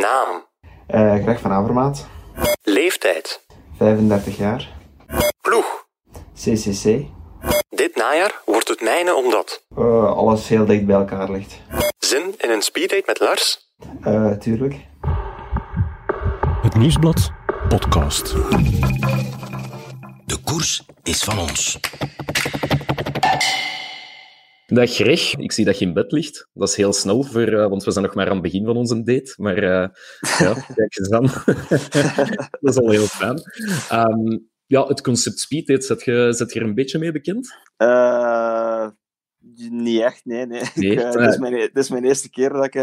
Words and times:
Naam. 0.00 0.46
Uh, 0.94 1.22
Greg 1.22 1.40
van 1.40 1.50
Avermaat. 1.50 2.06
Leeftijd. 2.62 3.44
35 3.76 4.36
jaar. 4.36 4.68
Ploeg. 5.40 5.86
CCC. 6.34 7.00
Dit 7.68 7.96
najaar 7.96 8.40
wordt 8.44 8.68
het 8.68 8.80
mijne 8.80 9.14
omdat... 9.14 9.64
Uh, 9.78 10.16
alles 10.16 10.48
heel 10.48 10.66
dicht 10.66 10.86
bij 10.86 10.96
elkaar 10.96 11.30
ligt. 11.30 11.60
Zin 11.98 12.34
in 12.38 12.50
een 12.50 12.62
speeddate 12.62 13.02
met 13.06 13.20
Lars? 13.20 13.72
Uh, 14.06 14.30
tuurlijk. 14.30 14.76
Het 16.62 16.74
Nieuwsblad 16.74 17.30
podcast. 17.68 18.34
De 20.26 20.38
koers 20.44 20.86
is 21.02 21.24
van 21.24 21.38
ons. 21.38 21.80
Dag 24.72 24.90
Greg, 24.90 25.34
ik 25.34 25.52
zie 25.52 25.64
dat 25.64 25.78
je 25.78 25.84
in 25.84 25.92
bed 25.92 26.12
ligt. 26.12 26.48
Dat 26.52 26.68
is 26.68 26.76
heel 26.76 26.92
snel, 26.92 27.22
voor, 27.22 27.48
uh, 27.48 27.68
want 27.68 27.84
we 27.84 27.90
zijn 27.90 28.04
nog 28.04 28.14
maar 28.14 28.26
aan 28.26 28.32
het 28.32 28.42
begin 28.42 28.64
van 28.64 28.76
onze 28.76 29.02
date. 29.02 29.34
Maar 29.36 29.62
uh, 29.62 29.88
ja, 30.38 30.54
kijk 30.74 30.98
eens 30.98 31.10
aan. 31.10 31.26
dat 32.60 32.74
is 32.74 32.76
al 32.76 32.90
heel 32.90 33.06
fijn. 33.06 33.42
Um, 33.92 34.50
ja, 34.66 34.86
het 34.86 35.00
concept 35.00 35.38
speed 35.38 35.66
date, 35.66 35.82
zet 35.82 36.02
je, 36.02 36.32
zet 36.32 36.52
je 36.52 36.60
er 36.60 36.66
een 36.66 36.74
beetje 36.74 36.98
mee 36.98 37.12
bekend? 37.12 37.56
Uh, 37.78 38.88
niet 39.70 40.00
echt, 40.00 40.24
nee. 40.24 40.46
nee. 40.46 40.60
nee 40.74 40.90
ik, 40.90 40.98
dit, 40.98 41.14
is 41.14 41.38
mijn, 41.38 41.52
dit 41.52 41.76
is 41.76 41.90
mijn 41.90 42.04
eerste 42.04 42.30
keer 42.30 42.48
dat 42.48 42.64
ik 42.64 42.74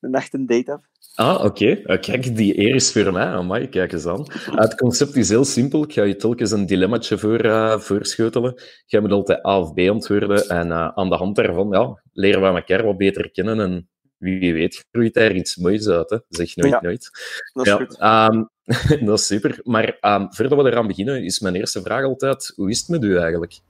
een 0.00 0.14
echt 0.14 0.34
een 0.34 0.46
date 0.46 0.70
heb. 0.70 0.80
Ah, 1.18 1.34
oké. 1.34 1.46
Okay. 1.46 1.96
Uh, 1.96 2.00
kijk, 2.00 2.36
die 2.36 2.58
eer 2.58 2.74
is 2.74 2.92
voor 2.92 3.12
mij. 3.12 3.26
Amai, 3.26 3.68
kijk 3.68 3.92
eens 3.92 4.06
aan. 4.06 4.26
Uh, 4.30 4.54
het 4.54 4.74
concept 4.74 5.16
is 5.16 5.28
heel 5.28 5.44
simpel. 5.44 5.82
Ik 5.82 5.92
ga 5.92 6.02
je 6.02 6.16
telkens 6.16 6.50
een 6.50 6.66
dilemmaatje 6.66 7.18
voor, 7.18 7.44
uh, 7.44 7.78
voorschotelen. 7.78 8.62
Jij 8.86 9.00
moet 9.00 9.12
altijd 9.12 9.46
A 9.46 9.60
of 9.60 9.74
B 9.74 9.78
antwoorden. 9.78 10.48
En 10.48 10.72
aan 10.72 11.08
de 11.08 11.16
hand 11.16 11.36
daarvan 11.36 11.68
ja, 11.70 12.02
leren 12.12 12.40
we 12.40 12.46
elkaar 12.46 12.84
wat 12.84 12.96
beter 12.96 13.30
kennen. 13.30 13.60
En 13.60 13.88
wie 14.18 14.52
weet 14.52 14.86
groeit 14.90 15.14
daar 15.14 15.32
iets 15.32 15.56
moois 15.56 15.88
uit. 15.88 16.10
Hè. 16.10 16.18
Zeg 16.28 16.56
nooit 16.56 16.72
ja, 16.72 16.80
nooit. 16.80 17.10
Dat 17.52 17.66
is, 17.66 17.72
ja, 17.72 17.78
goed. 17.78 18.34
Um, 18.34 18.48
dat 19.06 19.18
is 19.18 19.26
super. 19.26 19.60
Maar 19.62 19.98
um, 20.00 20.26
voordat 20.34 20.62
we 20.62 20.70
eraan 20.70 20.86
beginnen, 20.86 21.24
is 21.24 21.40
mijn 21.40 21.54
eerste 21.54 21.82
vraag 21.82 22.04
altijd: 22.04 22.52
hoe 22.56 22.70
is 22.70 22.78
het 22.78 22.88
met 22.88 23.02
u 23.02 23.18
eigenlijk? 23.18 23.60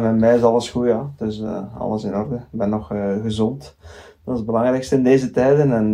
met 0.00 0.18
mij 0.18 0.36
is 0.36 0.42
alles 0.42 0.70
goed, 0.70 0.86
ja. 0.86 1.12
Dus 1.16 1.42
alles 1.78 2.04
in 2.04 2.14
orde. 2.14 2.34
Ik 2.34 2.58
ben 2.58 2.68
nog 2.68 2.86
gezond. 3.22 3.76
Dat 4.24 4.34
is 4.34 4.36
het 4.36 4.46
belangrijkste 4.46 4.94
in 4.94 5.02
deze 5.02 5.30
tijden. 5.30 5.72
En 5.72 5.92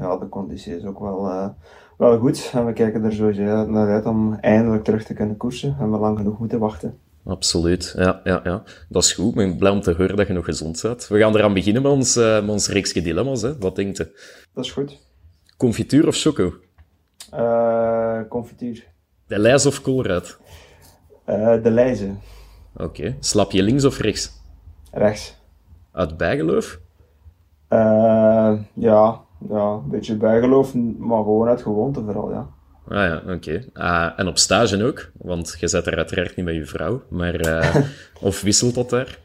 ja, 0.00 0.16
de 0.16 0.28
conditie 0.28 0.76
is 0.76 0.84
ook 0.84 0.98
wel, 0.98 1.52
wel 1.98 2.18
goed. 2.18 2.50
En 2.54 2.66
we 2.66 2.72
kijken 2.72 3.04
er 3.04 3.12
sowieso 3.12 3.66
naar 3.66 3.88
uit 3.88 4.06
om 4.06 4.34
eindelijk 4.34 4.84
terug 4.84 5.04
te 5.04 5.14
kunnen 5.14 5.36
koersen. 5.36 5.76
En 5.80 5.90
we 5.90 5.98
lang 5.98 6.18
genoeg 6.18 6.38
moeten 6.38 6.58
wachten. 6.58 6.98
Absoluut, 7.24 7.94
ja, 7.96 8.20
ja, 8.24 8.40
ja. 8.44 8.62
Dat 8.88 9.02
is 9.02 9.12
goed. 9.12 9.28
Ik 9.28 9.34
ben 9.34 9.56
blij 9.56 9.70
om 9.70 9.80
te 9.80 9.94
horen 9.94 10.16
dat 10.16 10.26
je 10.26 10.32
nog 10.32 10.44
gezond 10.44 10.82
bent. 10.82 11.08
We 11.08 11.18
gaan 11.18 11.36
eraan 11.36 11.54
beginnen 11.54 11.82
met 11.82 11.92
ons, 11.92 12.16
uh, 12.16 12.40
met 12.40 12.48
ons 12.48 12.68
reeksje 12.68 13.02
dilemma's. 13.02 13.42
Hè. 13.42 13.58
Wat 13.58 13.76
denkt 13.76 13.96
je? 13.96 14.18
Dat 14.54 14.64
is 14.64 14.72
goed. 14.72 14.98
Confituur 15.56 16.06
of 16.06 16.16
choco? 16.16 16.54
Uh, 17.34 18.20
confituur. 18.28 18.86
De 19.26 19.38
lijs 19.38 19.66
of 19.66 19.80
koolruit? 19.80 20.38
Uh, 21.28 21.62
de 21.62 21.70
lijze. 21.70 22.14
Oké. 22.74 22.84
Okay. 22.84 23.16
Slap 23.20 23.52
je 23.52 23.62
links 23.62 23.84
of 23.84 23.98
rechts? 23.98 24.32
Rechts. 24.92 25.36
Uit 25.92 26.16
bijgeloof? 26.16 26.78
Ja, 28.74 29.20
ja, 29.48 29.70
een 29.70 29.88
beetje 29.88 30.16
bijgeloof, 30.16 30.74
maar 30.98 31.22
gewoon 31.22 31.48
uit 31.48 31.62
gewoonte 31.62 32.04
vooral, 32.04 32.30
ja. 32.30 32.48
Ah 32.88 32.96
ja, 32.96 33.22
oké. 33.24 33.32
Okay. 33.32 33.64
Uh, 33.74 34.12
en 34.16 34.26
op 34.26 34.38
stage 34.38 34.84
ook? 34.84 35.10
Want 35.18 35.56
je 35.60 35.68
zit 35.68 35.86
er 35.86 35.96
uiteraard 35.96 36.36
niet 36.36 36.46
met 36.46 36.54
je 36.54 36.66
vrouw, 36.66 37.02
maar... 37.08 37.46
Uh, 37.46 37.76
of 38.20 38.42
wisselt 38.42 38.74
dat 38.74 38.90
daar? 38.90 39.18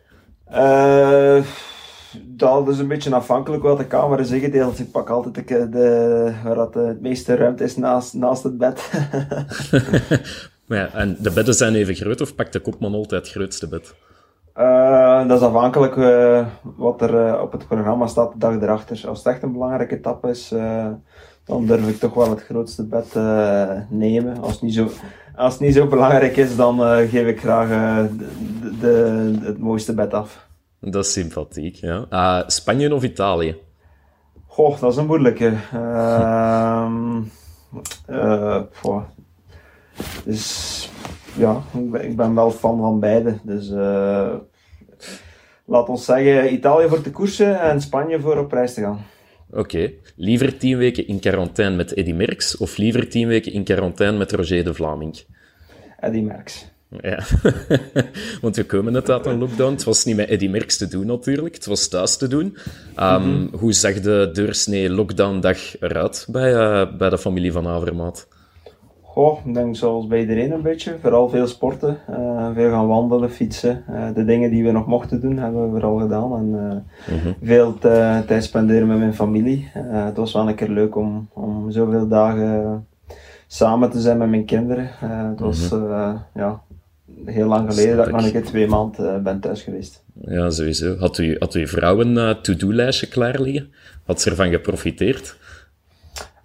dat 2.26 2.68
is 2.68 2.80
een 2.80 2.88
beetje 2.88 3.16
afhankelijk 3.16 3.64
wat 3.64 3.78
de 3.78 3.88
kamer 3.88 4.20
is 4.20 4.32
ingedeeld. 4.32 4.80
Ik 4.80 4.92
pak 4.92 5.10
altijd 5.10 5.48
de, 5.48 5.70
de, 5.70 6.34
waar 6.44 6.56
dat 6.56 6.74
de 6.74 6.98
meeste 7.02 7.36
ruimte 7.36 7.64
is 7.64 7.78
naast, 7.78 8.14
naast 8.14 8.44
het 8.44 8.58
bed. 8.58 8.92
maar 10.68 10.78
ja, 10.78 10.90
en 10.94 11.18
de 11.20 11.32
bedden 11.32 11.54
zijn 11.54 11.76
even 11.76 11.96
groot, 11.96 12.22
of 12.22 12.36
pakt 12.36 12.54
de 12.54 12.60
kopman 12.60 12.94
altijd 12.94 13.22
het 13.22 13.32
grootste 13.32 13.68
bed? 13.68 13.96
Uh, 14.58 15.28
dat 15.28 15.40
is 15.40 15.46
afhankelijk 15.48 15.96
uh, 15.96 16.48
wat 16.76 17.02
er 17.02 17.14
uh, 17.14 17.42
op 17.42 17.52
het 17.52 17.68
programma 17.68 18.08
staat 18.08 18.32
de 18.32 18.38
dag 18.38 18.62
erachter. 18.62 19.08
Als 19.08 19.18
het 19.18 19.28
echt 19.28 19.44
een 19.44 19.52
belangrijke 19.52 19.96
etappe 19.96 20.30
is, 20.30 20.54
dan 21.46 21.66
durf 21.66 21.88
ik 21.88 22.00
toch 22.00 22.14
wel 22.14 22.30
het 22.30 22.44
grootste 22.44 22.84
bed 22.84 23.16
nemen. 23.90 24.42
Als 24.42 24.52
het, 24.52 24.62
niet 24.62 24.74
zo, 24.74 24.90
als 25.36 25.54
het 25.54 25.62
niet 25.62 25.74
zo 25.74 25.88
belangrijk 25.88 26.38
is, 26.38 26.56
dan 26.56 26.80
geef 27.08 27.28
ik 27.28 27.40
graag 27.40 27.68
de, 27.70 28.78
de, 28.80 29.40
het 29.42 29.60
mooiste 29.60 29.94
bed 29.94 30.14
af. 30.14 30.48
Dat 30.80 31.06
is 31.06 31.12
sympathiek, 31.12 31.76
ja. 31.76 32.44
Spanje 32.48 32.94
of 32.94 33.04
Italië? 33.04 33.58
Goh, 34.48 34.80
dat 34.80 34.92
is 34.92 34.98
een 34.98 35.06
moeilijke. 35.06 35.54
Dus 40.24 40.90
ja, 41.36 41.62
ik 41.74 41.92
ben, 41.92 42.06
ik 42.06 42.16
ben 42.16 42.36
wel 42.36 42.52
fan 42.52 42.80
van 42.80 43.00
beide. 43.00 43.38
Dus 43.44 43.70
uh, 43.70 44.34
laat 45.66 45.90
ons 45.90 46.06
zeggen 46.06 46.54
Italië 46.54 46.88
voor 46.88 47.02
te 47.02 47.12
koersen 47.12 47.62
en 47.62 47.82
Spanje 47.82 48.20
voor 48.20 48.38
op 48.38 48.52
reis 48.52 48.74
te 48.74 48.82
gaan. 48.82 49.06
Oké. 49.54 49.60
Okay. 49.60 50.00
Liever 50.16 50.58
tien 50.58 50.78
weken 50.78 51.08
in 51.08 51.20
quarantaine 51.20 51.76
met 51.76 51.94
Eddy 51.94 52.12
Merckx 52.12 52.58
of 52.58 52.78
liever 52.78 53.10
tien 53.10 53.28
weken 53.28 53.52
in 53.52 53.64
quarantaine 53.64 54.18
met 54.18 54.32
Roger 54.32 54.64
de 54.64 54.74
Vlaming? 54.74 55.24
Eddy 56.00 56.20
Merckx. 56.20 56.72
Ja, 57.02 57.24
want 58.42 58.56
we 58.56 58.64
komen 58.66 58.94
net 58.94 59.10
uit 59.10 59.26
een 59.26 59.38
lockdown. 59.38 59.72
Het 59.72 59.84
was 59.84 60.06
niet 60.06 60.16
met 60.16 60.30
Eddy 60.30 60.48
Merckx 60.48 60.78
te 60.78 60.88
doen 60.88 61.06
natuurlijk, 61.06 61.56
het 61.56 61.66
was 61.66 61.88
thuis 61.88 62.18
te 62.18 62.28
doen. 62.28 62.58
Um, 63.00 63.22
mm 63.22 63.24
-hmm. 63.24 63.50
Hoe 63.52 63.74
zag 63.74 64.02
de 64.02 64.30
deursnee 64.34 64.90
lockdown-dag 64.90 65.80
eruit 65.80 66.26
bij, 66.30 66.54
uh, 66.54 66.98
bij 66.98 67.10
de 67.10 67.18
familie 67.18 67.52
van 67.52 67.68
Avermaat? 67.68 68.28
Goh, 69.14 69.40
ik 69.46 69.54
denk 69.54 69.76
zoals 69.76 70.08
bij 70.08 70.20
iedereen 70.20 70.52
een 70.52 70.62
beetje. 70.62 70.98
Vooral 71.02 71.30
veel 71.30 71.48
sporten, 71.48 71.98
uh, 72.10 72.50
veel 72.54 72.70
gaan 72.70 72.88
wandelen, 72.88 73.32
fietsen. 73.32 73.84
Uh, 73.90 74.14
de 74.14 74.26
dingen 74.26 74.50
die 74.50 74.64
we 74.64 74.72
nog 74.72 74.88
mochten 74.88 75.22
doen, 75.22 75.38
hebben 75.38 75.64
we 75.64 75.70
vooral 75.70 75.98
gedaan. 75.98 76.34
En 76.34 76.48
uh, 76.48 77.16
mm-hmm. 77.16 77.36
veel 77.42 77.78
tijd 78.26 78.44
spenderen 78.44 78.88
met 78.88 78.98
mijn 78.98 79.14
familie. 79.14 79.70
het 79.74 80.18
was 80.18 80.34
wel 80.34 80.48
een 80.48 80.56
keer 80.56 80.70
leuk 80.70 80.96
om, 80.96 81.30
om 81.34 81.72
zoveel 81.72 82.08
dagen 82.08 82.88
samen 83.48 83.90
te 83.90 84.00
zijn 84.00 84.18
met 84.18 84.30
mijn 84.30 84.46
kinderen. 84.46 84.90
het 85.30 85.40
was 85.40 85.70
mm-hmm. 85.70 86.24
ja, 86.34 86.62
heel 87.26 87.48
lang 87.48 87.74
geleden 87.74 87.98
dat 87.98 88.08
ik 88.08 88.14
nog 88.14 88.26
een 88.26 88.32
keer 88.32 88.46
twee 88.46 88.68
maanden 88.68 89.24
ben 89.24 89.40
thuis 89.40 89.62
geweest. 89.62 90.04
Ja, 90.22 90.50
sowieso. 90.50 90.98
Had 90.98 91.18
u, 91.18 91.36
had 91.40 91.54
uw 91.54 91.68
vrouw 91.68 92.00
een 92.00 92.42
to-do-lijstje 92.42 93.08
klaar 93.08 93.42
liggen? 93.42 93.72
Had 94.06 94.22
ze 94.22 94.30
ervan 94.30 94.50
geprofiteerd? 94.50 95.38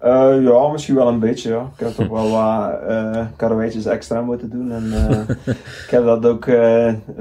Uh, 0.04 0.42
ja, 0.42 0.68
misschien 0.68 0.94
wel 0.94 1.08
een 1.08 1.18
beetje. 1.18 1.50
Ja. 1.50 1.70
Ik 1.74 1.80
heb 1.80 1.94
toch 1.94 2.08
wel 2.08 2.30
wat 2.30 2.90
uh, 2.90 3.26
karweitjes 3.36 3.84
extra 3.84 4.20
moeten 4.20 4.50
doen. 4.50 4.72
En, 4.72 4.84
uh, 4.84 5.54
ik 5.84 5.90
heb 5.90 6.04
dat 6.04 6.26
ook 6.26 6.44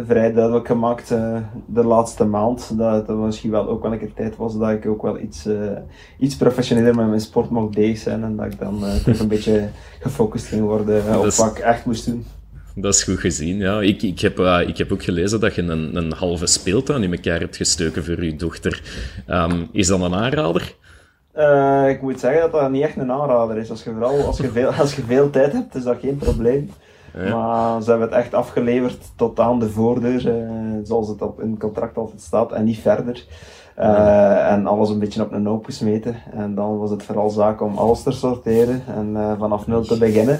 vrij 0.07 0.33
duidelijk 0.33 0.67
gemaakt 0.67 1.07
de 1.65 1.83
laatste 1.83 2.25
maand. 2.25 2.77
Dat 2.77 3.07
het 3.07 3.17
misschien 3.17 3.51
wel 3.51 3.67
ook 3.67 3.81
wel 3.81 3.91
een 3.91 3.99
keer 3.99 4.13
tijd 4.13 4.35
was 4.35 4.57
dat 4.57 4.69
ik 4.69 4.85
ook 4.85 5.01
wel 5.01 5.19
iets, 5.19 5.47
iets 6.19 6.35
professioneler 6.35 6.95
met 6.95 7.07
mijn 7.07 7.21
sport 7.21 7.49
mocht 7.49 7.75
bezig 7.75 7.97
zijn. 7.97 8.23
En 8.23 8.35
dat 8.35 8.45
ik 8.45 8.59
dan 8.59 8.83
toch 9.05 9.19
een 9.19 9.27
beetje 9.27 9.69
gefocust 9.99 10.47
ging 10.47 10.61
worden 10.61 11.17
op 11.19 11.25
is... 11.25 11.37
wat 11.37 11.57
ik 11.57 11.63
echt 11.63 11.85
moest 11.85 12.05
doen. 12.05 12.25
Dat 12.75 12.93
is 12.93 13.03
goed 13.03 13.19
gezien, 13.19 13.57
ja. 13.57 13.81
Ik, 13.81 14.01
ik, 14.01 14.19
heb, 14.19 14.39
ik 14.67 14.77
heb 14.77 14.91
ook 14.91 15.03
gelezen 15.03 15.39
dat 15.39 15.55
je 15.55 15.61
een, 15.61 15.95
een 15.95 16.11
halve 16.11 16.47
speeltuin 16.47 17.03
in 17.03 17.13
elkaar 17.13 17.39
hebt 17.39 17.55
gestoken 17.55 18.03
voor 18.03 18.23
je 18.23 18.35
dochter. 18.35 18.81
Um, 19.29 19.69
is 19.71 19.87
dat 19.87 20.01
een 20.01 20.13
aanrader? 20.13 20.75
Uh, 21.37 21.89
ik 21.89 22.01
moet 22.01 22.19
zeggen 22.19 22.41
dat 22.41 22.51
dat 22.51 22.71
niet 22.71 22.83
echt 22.83 22.97
een 22.97 23.11
aanrader 23.11 23.57
is. 23.57 23.69
Als 23.69 23.83
je, 23.83 23.91
vooral, 23.91 24.25
als 24.25 24.37
je, 24.37 24.49
veel, 24.49 24.71
als 24.71 24.95
je 24.95 25.01
veel 25.01 25.29
tijd 25.29 25.51
hebt, 25.51 25.75
is 25.75 25.83
dat 25.83 25.97
geen 26.01 26.17
probleem. 26.17 26.71
Ja. 27.13 27.35
Maar 27.35 27.81
ze 27.81 27.89
hebben 27.89 28.07
het 28.07 28.17
echt 28.17 28.33
afgeleverd 28.33 29.11
tot 29.15 29.39
aan 29.39 29.59
de 29.59 29.69
voordeur, 29.69 30.25
uh, 30.25 30.49
zoals 30.83 31.07
het 31.07 31.21
op 31.21 31.41
in 31.41 31.49
het 31.49 31.59
contract 31.59 31.97
altijd 31.97 32.21
staat, 32.21 32.51
en 32.51 32.63
niet 32.63 32.77
verder. 32.77 33.25
Uh, 33.79 33.85
ja. 33.85 34.49
En 34.49 34.67
alles 34.67 34.89
een 34.89 34.99
beetje 34.99 35.21
op 35.21 35.31
een 35.31 35.45
hoop 35.45 35.65
gesmeten. 35.65 36.15
En 36.31 36.55
dan 36.55 36.77
was 36.77 36.89
het 36.89 37.03
vooral 37.03 37.29
zaak 37.29 37.61
om 37.61 37.77
alles 37.77 38.03
te 38.03 38.11
sorteren 38.11 38.83
en 38.95 39.35
vanaf 39.39 39.67
nul 39.67 39.81
te 39.81 39.97
beginnen. 39.97 40.39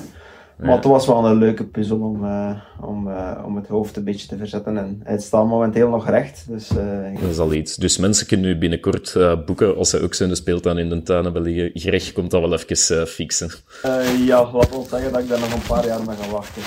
Maar 0.57 0.75
het 0.75 0.86
was 0.86 1.07
wel 1.07 1.25
een 1.25 1.38
leuke 1.38 1.63
puzzel 1.63 2.00
om, 2.00 2.24
uh, 2.24 2.51
om, 2.81 3.07
uh, 3.07 3.44
om 3.45 3.56
het 3.56 3.68
hoofd 3.68 3.98
een 3.98 4.04
beetje 4.04 4.27
te 4.27 4.38
verzetten. 4.38 4.77
En 4.77 5.01
het 5.04 5.24
staat 5.24 5.48
momenteel 5.48 5.89
nog 5.89 6.09
recht. 6.09 6.45
Dus, 6.48 6.71
uh, 6.71 7.21
dat 7.21 7.30
is 7.30 7.38
al 7.38 7.54
iets. 7.54 7.75
Dus 7.75 7.98
mensen 7.98 8.27
kunnen 8.27 8.45
nu 8.45 8.57
binnenkort 8.57 9.18
boeken 9.45 9.77
als 9.77 9.89
ze 9.89 10.01
ook 10.01 10.13
zijn 10.13 10.36
speeltuin 10.36 10.77
in 10.77 10.89
de 10.89 11.04
tuin 11.04 11.24
hebben 11.24 11.42
liggen. 11.42 11.71
Gerecht 11.74 12.13
komt 12.13 12.31
dat 12.31 12.42
wel 12.42 12.54
even 12.54 13.07
fixen. 13.07 13.50
ja, 14.25 14.51
laat 14.51 14.75
ons 14.75 14.89
zeggen 14.89 15.12
dat 15.12 15.21
ik 15.21 15.30
daar 15.30 15.39
nog 15.39 15.54
een 15.54 15.68
paar 15.68 15.86
jaar 15.86 16.06
mee 16.06 16.15
ga 16.15 16.30
wachten. 16.30 16.62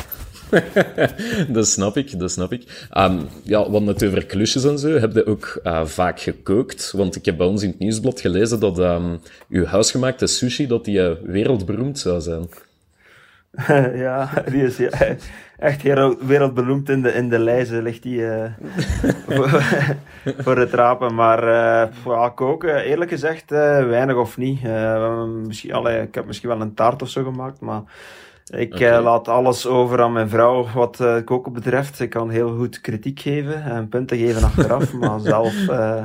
dat 1.54 1.66
snap 1.68 1.96
ik, 1.96 2.18
dat 2.18 2.30
snap 2.30 2.52
ik. 2.52 2.88
Um, 2.98 3.28
ja, 3.42 3.70
want 3.70 3.86
het 3.86 4.04
over 4.04 4.26
klusjes 4.26 4.64
en 4.64 4.78
zo, 4.78 4.88
heb 4.88 5.14
je 5.14 5.26
ook 5.26 5.60
uh, 5.64 5.84
vaak 5.84 6.20
gekookt? 6.20 6.92
Want 6.96 7.16
ik 7.16 7.24
heb 7.24 7.36
bij 7.36 7.46
ons 7.46 7.62
in 7.62 7.68
het 7.68 7.78
nieuwsblad 7.78 8.20
gelezen 8.20 8.60
dat 8.60 8.78
um, 8.78 9.20
uw 9.48 9.64
huisgemaakte 9.64 10.26
sushi 10.26 10.66
dat 10.66 10.84
die, 10.84 10.98
uh, 10.98 11.10
wereldberoemd 11.22 11.98
zou 11.98 12.20
zijn. 12.20 12.48
ja, 14.04 14.30
die 14.50 14.62
is 14.62 14.76
ja, 14.76 14.90
echt 15.58 15.82
heel 15.82 16.16
wereldberoemd 16.26 16.88
in 16.88 17.02
de, 17.02 17.12
in 17.12 17.28
de 17.28 17.38
lijzen, 17.38 17.82
ligt 17.82 18.02
die 18.02 18.26
eh, 18.26 18.50
voor, 19.28 19.48
voor 20.44 20.58
het 20.58 20.72
rapen. 20.72 21.14
Maar 21.14 21.42
eh, 21.42 21.88
ja, 22.04 22.28
koken, 22.28 22.84
eerlijk 22.84 23.10
gezegd, 23.10 23.52
eh, 23.52 23.86
weinig 23.86 24.16
of 24.16 24.36
niet. 24.36 24.64
Eh, 24.64 25.24
misschien, 25.24 25.72
allee, 25.72 26.02
ik 26.02 26.14
heb 26.14 26.26
misschien 26.26 26.48
wel 26.48 26.60
een 26.60 26.74
taart 26.74 27.02
of 27.02 27.08
zo 27.08 27.24
gemaakt, 27.24 27.60
maar 27.60 27.82
ik 28.50 28.80
eh, 28.80 29.02
laat 29.02 29.28
alles 29.28 29.66
over 29.66 30.02
aan 30.02 30.12
mijn 30.12 30.28
vrouw 30.28 30.66
wat 30.74 31.00
eh, 31.00 31.16
koken 31.24 31.52
betreft. 31.52 32.00
Ik 32.00 32.10
kan 32.10 32.30
heel 32.30 32.56
goed 32.56 32.80
kritiek 32.80 33.20
geven 33.20 33.62
en 33.62 33.88
punten 33.88 34.18
geven 34.18 34.42
achteraf, 34.42 34.92
maar 34.92 35.20
zelf 35.20 35.68
eh 35.68 36.02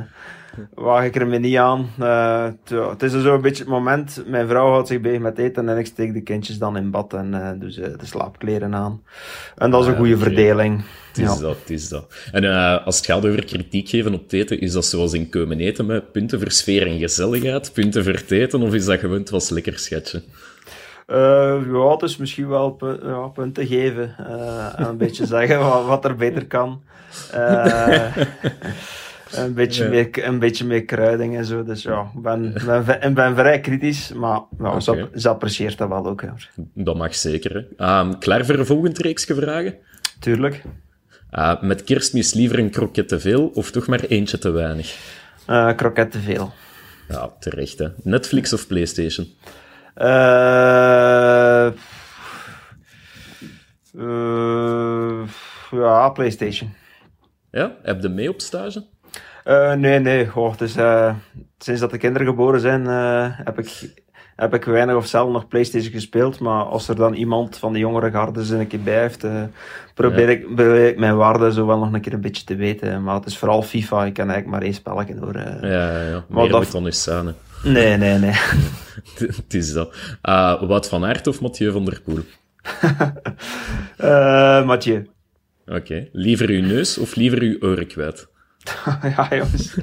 waag 0.74 1.04
ik 1.04 1.16
er 1.16 1.26
me 1.26 1.38
niet 1.38 1.56
aan. 1.56 1.88
Eh, 1.98 2.48
het, 2.90 3.02
is 3.02 3.12
zo 3.12 3.34
een 3.34 3.40
beetje 3.40 3.62
het 3.62 3.72
moment, 3.72 4.22
mijn 4.26 4.48
vrouw 4.48 4.68
houdt 4.70 4.88
zich 4.88 5.00
bezig 5.00 5.20
met 5.20 5.38
eten 5.38 5.68
en 5.68 5.78
ik 5.78 5.86
steek 5.86 6.12
de 6.12 6.22
kindjes 6.22 6.58
dan 6.58 6.76
in 6.76 6.90
bad 6.90 7.12
en 7.14 7.34
eh 7.34 7.60
doe 7.60 7.72
ze 7.72 7.94
de 7.98 8.06
slaapkleren 8.06 8.74
aan. 8.74 9.02
En 9.56 9.70
dat 9.70 9.82
is 9.82 9.88
een 9.88 9.96
goede 9.96 10.18
verdeling. 10.18 10.84
Het 11.08 11.18
is 11.18 11.34
Ja. 11.34 11.40
dat, 11.40 11.56
het 11.60 11.70
is 11.70 11.88
dat. 11.88 12.14
En 12.32 12.44
eh, 12.44 12.86
als 12.86 12.96
het 12.96 13.06
gaat 13.06 13.26
over 13.26 13.44
kritiek 13.44 13.88
geven 13.88 14.14
op 14.14 14.32
eten, 14.32 14.60
is 14.60 14.72
dat 14.72 14.84
zoals 14.84 15.12
in 15.12 15.28
komen 15.28 15.60
eten 15.60 15.86
met 15.86 16.12
punten 16.12 16.40
voor 16.40 16.50
sfeer 16.50 16.86
en 16.86 16.98
gezelligheid, 16.98 17.72
punten 17.72 18.04
voor 18.04 18.12
het 18.12 18.30
eten, 18.30 18.62
of 18.62 18.74
is 18.74 18.84
dat 18.84 18.98
gewoon 18.98 19.18
het 19.18 19.30
was 19.30 19.50
lekker 19.50 19.78
schatje? 19.78 20.22
Eh, 21.06 21.58
ja, 21.72 21.90
het 21.90 22.02
is 22.02 22.16
misschien 22.16 22.48
wel 22.48 22.76
ja, 23.02 23.26
punten 23.26 23.66
geven 23.66 24.14
eh, 24.18 24.78
en 24.80 24.86
een 24.88 24.96
beetje 24.96 25.26
zeggen 25.36 25.58
wat, 25.58 25.86
wat 25.86 26.04
er 26.04 26.16
beter 26.16 26.46
kan. 26.46 26.82
Eh, 27.32 28.16
een, 29.32 29.54
beetje 29.54 29.84
Ja. 29.84 29.90
meer, 29.90 30.26
een 30.26 30.38
beetje 30.38 30.64
meer 30.64 30.84
kruiding 30.84 31.36
en 31.36 31.44
zo. 31.44 31.64
Dus 31.64 31.82
ja, 31.82 32.10
ik 32.14 32.22
ben, 32.22 32.52
ben, 32.84 33.14
ben 33.14 33.34
vrij 33.36 33.60
kritisch, 33.60 34.12
maar 34.12 34.40
ja, 34.58 34.80
ze, 34.80 35.28
apprecieert 35.28 35.78
dat 35.78 35.88
wel 35.88 36.06
ook. 36.06 36.20
Hoor. 36.20 36.48
Dat 36.74 36.96
mag 36.96 37.14
zeker. 37.14 37.54
Hè. 37.54 37.84
Ehm, 37.84 38.18
klaar 38.18 38.46
voor 38.46 38.54
een 38.54 38.66
volgend 38.66 38.98
reeksje 38.98 39.34
vragen? 39.34 39.74
Tuurlijk. 40.20 40.62
Eh, 41.30 41.62
met 41.62 41.84
kerstmis 41.84 42.34
liever 42.34 42.58
een 42.58 42.70
kroket 42.70 43.08
te 43.08 43.20
veel 43.20 43.50
of 43.54 43.70
toch 43.70 43.86
maar 43.86 44.00
eentje 44.00 44.38
te 44.38 44.50
weinig? 44.50 44.96
Eh 45.46 45.74
kroket 45.76 46.10
te 46.10 46.18
veel. 46.18 46.52
Ja, 47.08 47.30
terecht. 47.40 47.78
Hè. 47.78 47.88
Netflix 48.02 48.52
of 48.52 48.66
PlayStation? 48.66 49.26
Eh, 49.94 50.06
ja, 55.70 56.08
PlayStation. 56.08 56.74
Ja, 57.50 57.76
heb 57.82 58.02
je 58.02 58.08
mee 58.08 58.28
op 58.28 58.40
stage? 58.40 58.84
Eh, 59.46 59.72
nee, 59.72 59.98
nee. 59.98 60.26
Goh, 60.26 60.50
het 60.50 60.60
is, 60.60 60.76
eh, 60.76 61.14
sinds 61.58 61.80
dat 61.80 61.90
de 61.90 61.98
kinderen 61.98 62.26
geboren 62.26 62.60
zijn, 62.60 62.86
eh, 62.86 63.26
heb, 63.44 63.58
ik, 63.58 63.88
heb 64.36 64.54
ik 64.54 64.64
weinig 64.64 64.94
of 64.96 65.06
zelden 65.06 65.32
nog 65.32 65.48
PlayStation 65.48 65.92
gespeeld. 65.92 66.38
Maar 66.40 66.62
als 66.64 66.88
er 66.88 66.96
dan 66.96 67.14
iemand 67.14 67.58
van 67.58 67.72
de 67.72 67.78
jongere 67.78 68.10
garde 68.10 68.40
er 68.40 68.52
een 68.60 68.66
keer 68.66 68.80
bij 68.82 69.00
heeft, 69.00 69.26
probeer, 69.94 70.30
Ja. 70.30 70.36
ik, 70.36 70.44
probeer 70.54 70.88
ik 70.88 70.98
mijn 70.98 71.16
waarde 71.16 71.52
zo 71.52 71.66
wel 71.66 71.78
nog 71.78 71.92
een 71.92 72.00
keer 72.00 72.12
een 72.12 72.20
beetje 72.20 72.44
te 72.44 72.56
weten. 72.56 73.02
Maar 73.02 73.14
het 73.14 73.26
is 73.26 73.38
vooral 73.38 73.62
FIFA. 73.62 74.04
Ik 74.04 74.12
ken 74.14 74.28
eigenlijk 74.30 74.46
maar 74.56 74.62
één 74.62 74.74
spelletje 74.74 75.18
hoor. 75.20 75.34
eh. 75.34 75.60
Ja, 75.70 75.92
ja, 75.98 76.08
ja. 76.08 76.24
Maar 76.28 76.48
dat- 76.48 76.60
moet 76.62 76.72
dan 76.72 76.84
eens 76.86 77.02
zijn. 77.02 77.26
hè. 77.26 77.32
Nee, 77.70 77.96
nee, 77.96 78.18
nee. 78.18 78.32
Het 79.36 79.54
is 79.54 79.72
dat. 79.72 79.96
Wout 80.60 80.88
van 80.88 81.04
Aert 81.04 81.26
of 81.26 81.40
Mathieu 81.40 81.72
van 81.72 81.84
der 81.84 82.00
Poel? 82.04 82.20
Mathieu. 84.66 85.06
Oké. 85.66 86.08
Liever 86.12 86.48
uw 86.48 86.62
neus 86.62 86.98
of 86.98 87.14
liever 87.14 87.40
uw 87.42 87.56
oren 87.60 87.86
kwijt? 87.86 88.28
ja, 89.16 89.28
jongens. 89.30 89.74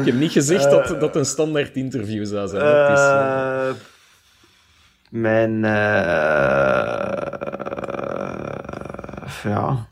Ik 0.00 0.04
heb 0.04 0.14
niet 0.14 0.32
gezegd 0.32 0.70
dat 0.70 1.00
dat 1.00 1.16
een 1.16 1.24
standaard 1.24 1.76
interview 1.76 2.26
zou 2.26 2.48
zijn. 2.48 2.62
Is, 2.92 2.98
eh, 2.98 3.68
Eh, 3.68 3.74
mijn. 5.10 5.64
eh, 5.64 5.70
ja. 9.44 9.86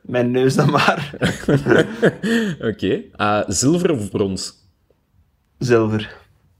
mijn 0.00 0.30
neus 0.30 0.54
dan 0.54 0.70
maar. 0.70 1.10
Oké. 2.70 3.00
Eh, 3.16 3.40
zilver 3.46 3.90
of 3.90 4.10
brons? 4.10 4.54
Zilver. 5.58 6.16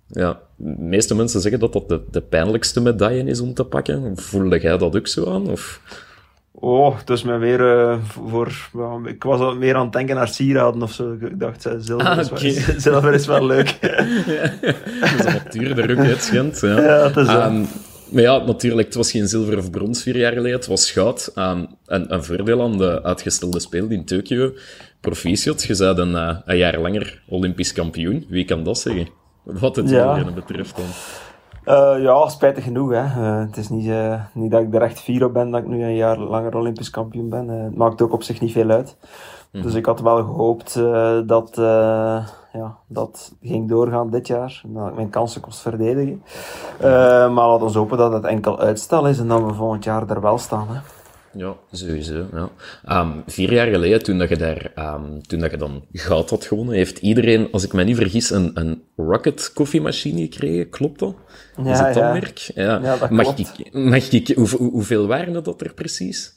Ja, 0.08 0.40
de 0.56 0.74
meeste 0.78 1.14
mensen 1.14 1.40
zeggen 1.40 1.60
dat 1.60 1.72
dat 1.72 1.88
de, 1.88 2.02
de 2.10 2.20
pijnlijkste 2.20 2.80
medaille 2.80 3.24
is 3.24 3.40
om 3.40 3.54
te 3.54 3.64
pakken. 3.64 4.16
Voelde 4.18 4.58
jij 4.60 4.78
dat 4.78 4.96
ook 4.96 5.06
zo 5.06 5.32
aan? 5.34 5.48
Of... 5.50 5.80
Oh, 6.60 6.98
het 6.98 7.10
is 7.10 7.22
me 7.22 7.36
weer 7.38 7.78
eh, 7.78 7.98
voor. 8.08 8.52
ja, 8.72 8.98
ik 9.04 9.22
was 9.22 9.40
al 9.40 9.56
meer 9.56 9.74
aan 9.74 9.82
het 9.84 9.92
denken 9.92 10.14
naar 10.16 10.28
sieraden 10.28 10.82
of 10.82 10.92
zo. 10.92 11.12
Ik 11.20 11.40
dacht, 11.40 11.66
eh, 11.66 11.72
zilver, 11.78 12.06
Ah, 12.08 12.18
is, 12.18 12.28
wel, 12.30 12.40
zilver 12.80 13.14
is 13.14 13.26
wel 13.26 13.46
leuk. 13.46 13.78
Dat 15.00 15.26
is 15.26 15.34
ook. 15.34 15.52
Ja. 16.60 16.80
Ja, 16.80 17.06
het 17.06 17.16
is 17.16 17.26
zo. 17.26 17.38
Ehm, 17.40 17.60
maar 18.10 18.22
ja, 18.22 18.38
natuurlijk, 18.44 18.86
het 18.86 18.96
was 18.96 19.10
geen 19.10 19.28
zilver 19.28 19.58
of 19.58 19.70
brons 19.70 20.02
vier 20.02 20.16
jaar 20.16 20.32
geleden, 20.32 20.56
het 20.56 20.66
was 20.66 20.90
goud. 20.90 21.30
Ehm, 21.34 21.64
en 21.86 22.12
een 22.14 22.24
voordeel 22.24 22.62
aan 22.62 22.78
de 22.78 23.02
uitgestelde 23.02 23.60
Spelen 23.60 23.90
in 23.90 24.04
Tokio, 24.04 24.52
proficiat, 25.00 25.62
je 25.62 25.76
bent 25.76 25.98
een, 25.98 26.14
eh, 26.16 26.36
een 26.44 26.56
jaar 26.56 26.78
langer 26.80 27.22
Olympisch 27.28 27.72
kampioen. 27.72 28.26
Wie 28.28 28.44
kan 28.44 28.64
dat 28.64 28.78
zeggen? 28.78 29.08
Wat 29.42 29.76
het 29.76 29.90
Ja. 29.90 30.24
betreft 30.34 30.76
dan. 30.76 30.84
Eh, 31.66 32.02
ja, 32.02 32.28
spijtig 32.28 32.64
genoeg. 32.64 32.90
Hè. 32.90 32.96
Eh, 32.96 33.38
het 33.46 33.56
is 33.56 33.68
niet, 33.68 33.88
eh, 33.88 34.20
niet 34.32 34.50
dat 34.50 34.60
ik 34.60 34.74
er 34.74 34.82
echt 34.82 35.00
fier 35.00 35.24
op 35.24 35.32
ben 35.32 35.50
dat 35.50 35.60
ik 35.60 35.66
nu 35.66 35.84
een 35.84 35.96
jaar 35.96 36.18
langer 36.18 36.56
Olympisch 36.56 36.90
kampioen 36.90 37.28
ben. 37.28 37.48
Het 37.48 37.76
maakt 37.76 38.02
ook 38.02 38.12
op 38.12 38.22
zich 38.22 38.40
niet 38.40 38.52
veel 38.52 38.70
uit. 38.70 38.96
Dus 39.50 39.74
ik 39.74 39.86
had 39.86 40.00
wel 40.00 40.16
gehoopt 40.16 40.76
eh, 40.76 41.18
dat 41.26 41.52
ja, 42.52 42.76
dat 42.86 43.34
ging 43.42 43.68
doorgaan 43.68 44.10
dit 44.10 44.26
jaar. 44.26 44.62
Dat 44.66 44.88
ik 44.88 44.94
mijn 44.94 45.10
kansen 45.10 45.40
kost 45.40 45.60
verdedigen. 45.60 46.22
Maar 47.34 47.48
laten 47.48 47.66
we 47.66 47.78
hopen 47.78 47.98
dat 47.98 48.12
het 48.12 48.24
enkel 48.24 48.58
uitstel 48.58 49.06
is 49.06 49.18
en 49.18 49.28
dat 49.28 49.42
we 49.42 49.54
volgend 49.54 49.84
jaar 49.84 50.10
er 50.10 50.20
wel 50.20 50.38
staan. 50.38 50.66
Hè. 50.68 50.95
Ja, 51.36 51.54
sowieso. 51.72 52.26
Ja. 52.32 52.48
Ehm, 52.84 53.10
vier 53.26 53.52
jaar 53.52 53.66
geleden, 53.66 54.02
toen, 54.02 54.18
dat 54.18 54.28
je 54.28 54.36
daar, 54.36 54.70
ehm, 54.74 55.20
toen 55.20 55.38
dat 55.40 55.50
je 55.50 55.56
dan 55.56 55.84
goud 55.92 56.30
had 56.30 56.44
gewonnen, 56.44 56.74
heeft 56.74 56.98
iedereen, 56.98 57.48
als 57.52 57.64
ik 57.64 57.72
me 57.72 57.84
niet 57.84 57.96
vergis, 57.96 58.30
een, 58.30 58.50
een 58.54 58.82
Rocket 58.96 59.52
koffiemachine 59.54 60.20
gekregen. 60.20 60.68
Klopt 60.68 60.98
dat? 60.98 61.14
Ja, 61.64 61.70
is 61.70 61.78
dat 61.78 61.86
dat 61.86 61.96
ja. 61.96 62.12
merk? 62.12 62.38
Ja. 62.38 62.80
Ja, 62.82 62.96
dat 62.96 63.10
mag, 63.10 63.34
klopt. 63.34 63.38
ik, 63.58 63.72
mag 63.72 64.10
ik, 64.12 64.28
hoe, 64.28 64.48
hoe- 64.48 64.70
hoeveel 64.70 65.06
waren 65.06 65.34
het 65.34 65.44
dat 65.44 65.60
er 65.60 65.74
precies? 65.74 66.34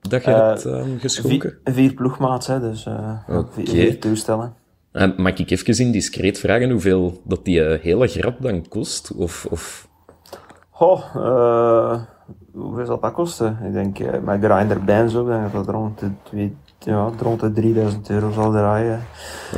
Dat 0.00 0.24
je 0.24 0.30
hebt 0.30 0.64
ehm, 0.64 0.98
geschonken? 0.98 1.58
Vier, 1.64 1.74
vier 1.74 1.94
ploegmaats, 1.94 2.46
hè, 2.46 2.60
dus 2.60 2.86
Oké. 3.28 3.46
vier, 3.52 3.66
vier 3.68 4.00
toestellen. 4.00 4.54
En 4.92 5.14
mag 5.16 5.38
ik 5.38 5.50
even 5.50 5.78
indiscreet 5.84 6.38
vragen 6.38 6.70
hoeveel 6.70 7.22
dat 7.24 7.44
die 7.44 7.64
eh, 7.64 7.80
hele 7.82 8.08
grap 8.08 8.42
dan 8.42 8.68
kost? 8.68 9.12
Of, 9.12 9.46
of... 9.50 9.88
Goh, 10.70 11.04
eh, 11.14 12.00
hoeveel 12.52 12.86
zal 12.86 13.00
dat 13.00 13.12
kosten? 13.12 13.58
Ik 13.66 13.72
denk 13.72 13.98
eh, 13.98 14.20
met 14.20 14.44
grinder 14.44 15.10
zo, 15.10 15.26
denk 15.26 15.46
ik 15.46 15.52
dat 15.52 15.64
dat 15.64 15.74
rond 15.74 15.98
de, 15.98 16.06
twee, 16.22 16.56
ja, 16.78 17.12
rond 17.20 17.40
de 17.40 17.52
3000 17.52 18.10
euro 18.10 18.30
zal 18.30 18.50
draaien. 18.50 19.00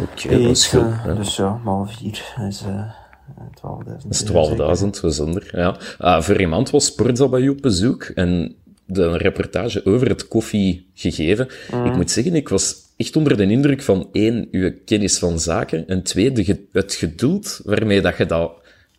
Oké, 0.02 0.28
dat 0.28 0.50
is 0.50 0.66
goed. 0.66 0.80
eh. 0.80 1.16
Dus 1.16 1.36
ja, 1.36 1.60
maal 1.64 1.86
4 1.86 2.34
is 2.48 2.62
eh 2.66 2.90
12.000. 3.36 3.84
Dat 3.84 4.04
is 4.10 4.30
euro, 4.30 4.76
12.000, 4.84 5.00
bijzonder. 5.00 5.48
Ja. 5.52 5.76
Ah, 5.98 6.22
voor 6.22 6.40
iemand 6.40 6.70
was 6.70 6.84
Sportza 6.84 7.28
bij 7.28 7.40
u 7.40 7.48
op 7.48 7.62
bezoek 7.62 8.02
en 8.02 8.54
de 8.84 9.16
reportage 9.16 9.84
over 9.86 10.08
het 10.08 10.28
koffie 10.28 10.90
gegeven. 10.94 11.48
Ik 11.84 11.96
moet 11.96 12.10
zeggen, 12.10 12.34
ik 12.34 12.48
was 12.48 12.74
echt 12.96 13.16
onder 13.16 13.36
de 13.36 13.42
indruk 13.46 13.82
van 13.82 14.08
één, 14.12 14.48
uw 14.50 14.72
kennis 14.84 15.18
van 15.18 15.38
zaken 15.38 15.86
en 15.88 16.02
twee, 16.02 16.32
de 16.32 16.66
het 16.72 16.94
geduld 16.94 17.60
waarmee 17.64 18.00
dat 18.00 18.16
je 18.16 18.26
dat 18.26 18.52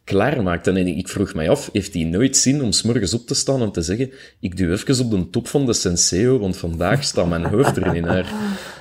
klaarmaakt. 0.08 0.68
En 0.68 0.78
ik 0.78 1.08
vroeg 1.08 1.34
mij 1.34 1.50
af, 1.50 1.70
heeft 1.72 1.94
hij 1.94 2.04
nooit 2.04 2.38
zin 2.38 2.64
om 2.64 2.72
's 2.72 2.84
morgens 2.84 3.14
op 3.14 3.22
te 3.28 3.36
staan 3.36 3.62
en 3.62 3.72
te 3.72 3.82
zeggen 3.82 4.12
ik 4.40 4.58
duw 4.58 4.72
even 4.72 5.06
op 5.06 5.12
de 5.12 5.30
top 5.30 5.48
van 5.48 5.66
de 5.66 5.74
Senseo, 5.74 6.40
want 6.40 6.58
vandaag 6.58 7.04
staat 7.04 7.28
mijn 7.28 7.46
hoofd 7.46 7.78
erin 7.78 7.96
in 7.96 8.08
haar. 8.08 8.34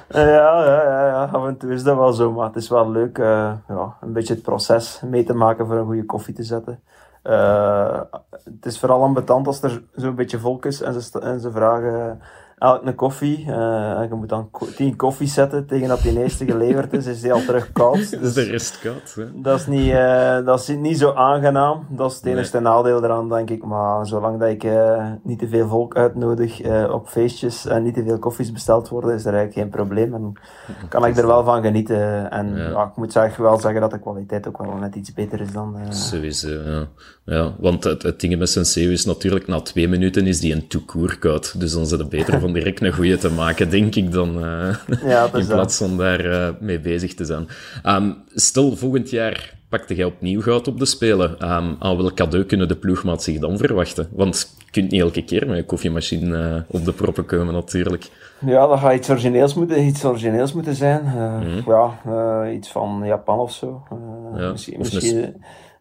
Eh, 0.09 0.23
Ja, 0.23 0.64
ja, 0.64 0.83
ja, 0.83 1.06
ja, 1.06 1.25
af 1.33 1.47
en 1.47 1.56
toe 1.56 1.73
is 1.73 1.83
dat 1.83 1.97
wel 1.97 2.12
zo, 2.12 2.33
maar 2.33 2.47
het 2.47 2.56
is 2.56 2.68
wel 2.68 2.90
leuk 2.90 3.18
uh, 3.18 3.52
ja, 3.68 3.97
een 4.00 4.12
beetje 4.12 4.35
het 4.35 4.42
proces 4.42 5.00
mee 5.11 5.25
te 5.25 5.35
maken 5.35 5.66
voor 5.66 5.76
een 5.76 5.85
goede 5.85 6.04
koffie 6.04 6.35
te 6.35 6.42
zetten. 6.42 6.80
Uh, 7.25 8.00
het 8.45 8.66
is 8.66 8.78
vooral 8.78 9.02
ambetant 9.02 9.47
als 9.47 9.62
er 9.62 9.83
zo'n 9.95 10.14
beetje 10.14 10.38
volk 10.38 10.66
is 10.66 10.80
en 10.80 11.02
ze, 11.02 11.21
en 11.21 11.40
ze 11.40 11.50
vragen 11.50 12.21
elk 12.58 12.86
een 12.86 12.94
koffie. 12.94 13.44
Uh, 13.48 13.90
en 13.90 14.08
je 14.08 14.14
moet 14.14 14.28
dan 14.28 14.50
ko 14.50 14.66
tien 14.76 14.96
koffies 14.96 15.34
zetten 15.34 15.66
tegen 15.66 15.88
dat 15.88 16.02
die 16.02 16.18
eerste 16.18 16.44
geleverd 16.44 16.92
is, 16.92 17.06
is 17.06 17.20
die 17.20 17.32
al 17.32 17.44
terug 17.44 17.72
koud. 17.72 18.10
Dus, 18.20 18.34
de 18.34 18.42
rest 18.42 18.78
koud. 18.78 19.14
Hè? 19.14 19.40
Dat 19.40 19.60
is, 19.60 19.66
niet, 19.66 19.90
uh, 19.90 20.44
dat 20.44 20.60
is 20.60 20.68
niet 20.76 20.98
zo 20.98 21.12
aangenaam. 21.12 21.86
Dat 21.90 22.10
is 22.10 22.16
het 22.16 22.26
enige 22.26 22.52
nee. 22.52 22.62
nadeel 22.62 23.04
eraan, 23.04 23.28
denk 23.28 23.50
ik. 23.50 23.64
Maar 23.64 24.06
zolang 24.06 24.40
dat 24.40 24.48
ik 24.48 24.64
uh, 24.64 25.10
niet 25.22 25.38
te 25.38 25.48
veel 25.48 25.68
volk 25.68 25.96
uitnodig 25.96 26.60
op 26.90 27.08
feestjes 27.08 27.66
en 27.66 27.82
niet 27.82 27.94
te 27.94 28.02
veel 28.02 28.18
koffies 28.18 28.52
besteld 28.52 28.88
worden, 28.88 29.14
is 29.14 29.25
er 29.25 29.34
eigenlijk 29.34 29.58
geen 29.58 29.68
probleem. 29.68 30.14
En 30.14 30.32
kan 30.88 31.06
ik 31.06 31.16
er 31.16 31.26
wel 31.26 31.44
van 31.44 31.62
genieten. 31.62 32.30
En 32.30 32.56
ja. 32.56 32.68
Ja, 32.68 32.84
ik 32.84 32.96
moet 32.96 33.12
zeg, 33.12 33.36
wel 33.36 33.60
zeggen 33.60 33.80
dat 33.80 33.90
de 33.90 34.00
kwaliteit 34.00 34.48
ook 34.48 34.58
wel 34.58 34.76
net 34.76 34.94
iets 34.94 35.12
beter 35.12 35.40
is 35.40 35.52
dan... 35.52 35.76
Sowieso, 35.90 36.48
ja. 36.48 36.88
ja 37.25 37.54
want 37.58 37.84
het, 37.84 38.02
het 38.02 38.20
ding 38.20 38.38
met 38.38 38.48
Senseo 38.48 38.90
is 38.90 39.04
natuurlijk, 39.04 39.46
na 39.46 39.60
twee 39.60 39.88
minuten 39.88 40.26
is 40.26 40.40
die 40.40 40.54
een 40.54 40.66
toekoer 40.66 41.18
koud. 41.18 41.60
Dus 41.60 41.72
dan 41.72 41.86
zit 41.86 41.98
het 41.98 42.08
beter 42.08 42.40
van 42.46 42.54
direct 42.54 42.82
een 42.82 42.92
goede 42.92 43.16
te 43.18 43.30
maken, 43.30 43.70
denk 43.70 43.94
ik, 43.94 44.12
dan 44.12 44.44
uh, 44.44 44.74
ja, 45.04 45.28
in 45.40 45.46
plaats 45.46 45.76
van 45.76 45.96
daar 45.96 46.24
uh, 46.24 46.48
mee 46.60 46.80
bezig 46.80 47.14
te 47.14 47.24
zijn. 47.24 47.48
Um, 47.86 48.16
stel, 48.34 48.76
volgend 48.76 49.10
jaar 49.10 49.54
pakte 49.68 49.94
jij 49.94 50.04
opnieuw 50.04 50.40
goud 50.42 50.68
op 50.68 50.78
de 50.78 50.84
Spelen. 50.84 51.38
Ehm, 51.38 51.74
aan 51.78 51.96
welk 51.96 52.14
cadeau 52.14 52.44
kunnen 52.44 52.68
de 52.68 52.76
ploegmaat 52.76 53.22
zich 53.22 53.38
dan 53.38 53.58
verwachten? 53.58 54.08
Want 54.10 54.54
je 54.64 54.70
kunt 54.70 54.90
niet 54.90 55.00
elke 55.00 55.24
keer 55.24 55.46
met 55.46 55.58
een 55.58 55.64
koffiemachine 55.66 56.48
eh, 56.48 56.74
op 56.76 56.84
de 56.84 56.92
proppen 56.92 57.24
komen, 57.26 57.54
natuurlijk. 57.54 58.08
Ja, 58.46 58.66
dat 58.66 58.78
gaat 58.78 58.94
iets 58.94 59.10
origineels 59.10 59.54
moeten, 59.54 59.84
iets 59.84 60.04
origineels 60.04 60.52
moeten 60.52 60.74
zijn. 60.74 61.00
Eh, 61.06 61.38
Mhm. 61.38 61.70
Ja, 61.70 62.00
eh, 62.46 62.54
iets 62.54 62.68
van 62.72 63.02
Japan 63.04 63.38
of 63.38 63.52
zo. 63.52 63.82
Eh, 63.90 64.40
Ja, 64.40 64.50
misschien 64.50 64.80
of 64.80 64.92
misschien 64.92 65.34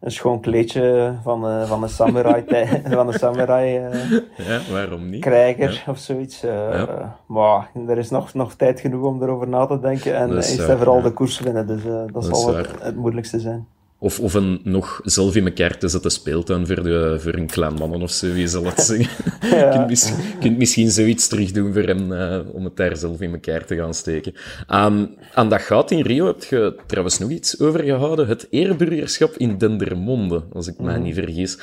een 0.06 0.12
schoon 0.12 0.40
kleedje 0.40 1.14
van, 1.22 1.46
eh, 1.46 1.62
van 1.68 1.82
een 1.82 1.88
samurai, 1.88 2.44
van 2.98 3.08
een 3.08 3.18
samurai 3.18 3.76
eh, 3.76 4.10
Ja, 4.36 4.60
waarom 4.72 5.10
niet? 5.10 5.20
krijger 5.20 5.84
of 5.88 5.98
zoiets. 5.98 6.40
Ja. 6.40 7.18
Maar 7.26 7.70
er 7.88 7.98
is 7.98 8.10
nog, 8.10 8.34
nog 8.34 8.54
tijd 8.54 8.80
genoeg 8.80 9.04
om 9.04 9.22
erover 9.22 9.48
na 9.48 9.66
te 9.66 9.80
denken. 9.80 10.16
En 10.16 10.36
is 10.36 10.56
waar, 10.56 10.66
hij 10.66 10.76
vooral 10.76 11.02
de 11.02 11.10
koers 11.12 11.40
winnen, 11.40 11.66
dus 11.66 11.82
dat, 11.84 12.12
Dat 12.12 12.24
zal 12.24 12.56
het, 12.56 12.82
het 12.82 12.96
moeilijkste 12.96 13.40
zijn. 13.40 13.66
Of, 13.98 14.20
of 14.20 14.34
een 14.34 14.60
nog 14.64 15.00
zelf 15.04 15.36
in 15.36 15.46
elkaar 15.46 15.78
te 15.78 15.88
zetten 15.88 16.10
speeltuin 16.10 16.66
voor, 16.66 16.82
de, 16.82 17.16
voor 17.20 17.34
een 17.34 17.46
klein 17.46 17.74
mannen 17.74 18.02
of 18.02 18.10
zo, 18.10 18.32
wie 18.32 18.48
zal 18.48 18.64
het 18.64 18.80
zeggen. 18.90 19.24
Je 19.40 19.68
kunt, 19.72 19.86
mis- 19.88 20.08
je 20.08 20.38
kunt 20.40 20.58
misschien 20.58 20.90
zoiets 20.90 21.28
terug 21.28 21.52
doen 21.52 21.72
voor 21.72 21.82
hem, 21.82 22.12
eh, 22.12 22.40
om 22.52 22.64
het 22.64 22.76
daar 22.76 22.96
zelf 22.96 23.20
in 23.20 23.32
elkaar 23.32 23.64
te 23.64 23.76
gaan 23.76 23.94
steken. 23.94 24.34
Ehm, 24.68 25.06
aan 25.34 25.48
dat 25.48 25.60
goud 25.60 25.90
in 25.90 26.00
Rio 26.00 26.26
heb 26.26 26.44
je 26.44 26.76
trouwens 26.86 27.18
nog 27.18 27.30
iets 27.30 27.60
over 27.60 27.82
gehouden. 27.82 28.26
Het 28.28 28.46
ereburgerschap 28.50 29.32
in 29.36 29.58
Dendermonde, 29.58 30.42
als 30.52 30.66
ik 30.66 30.78
mij 30.78 30.98
niet 30.98 31.14
vergis. 31.14 31.58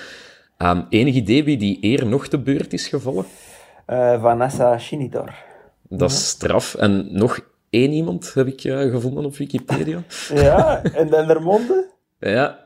Ehm, 0.58 0.82
enig 0.90 1.16
idee 1.16 1.44
wie 1.44 1.58
die 1.58 1.78
eer 1.82 2.06
nog 2.06 2.28
te 2.28 2.40
beurt 2.40 2.74
is 2.74 2.88
gevallen? 2.88 3.26
Eh, 3.86 4.22
Vanessa 4.22 4.78
Schinitor. 4.78 5.34
Dat 5.90 6.12
is 6.12 6.28
straf. 6.28 6.76
En 6.76 7.08
nog 7.12 7.40
één 7.70 7.92
iemand 7.92 8.32
heb 8.34 8.48
ik 8.48 8.64
eh, 8.64 8.80
gevonden 8.92 9.26
op 9.26 9.36
Wikipedia. 9.38 10.04
Ja, 10.34 10.84
en 10.84 11.10
Dendermonde? 11.10 11.92
Ja, 12.24 12.58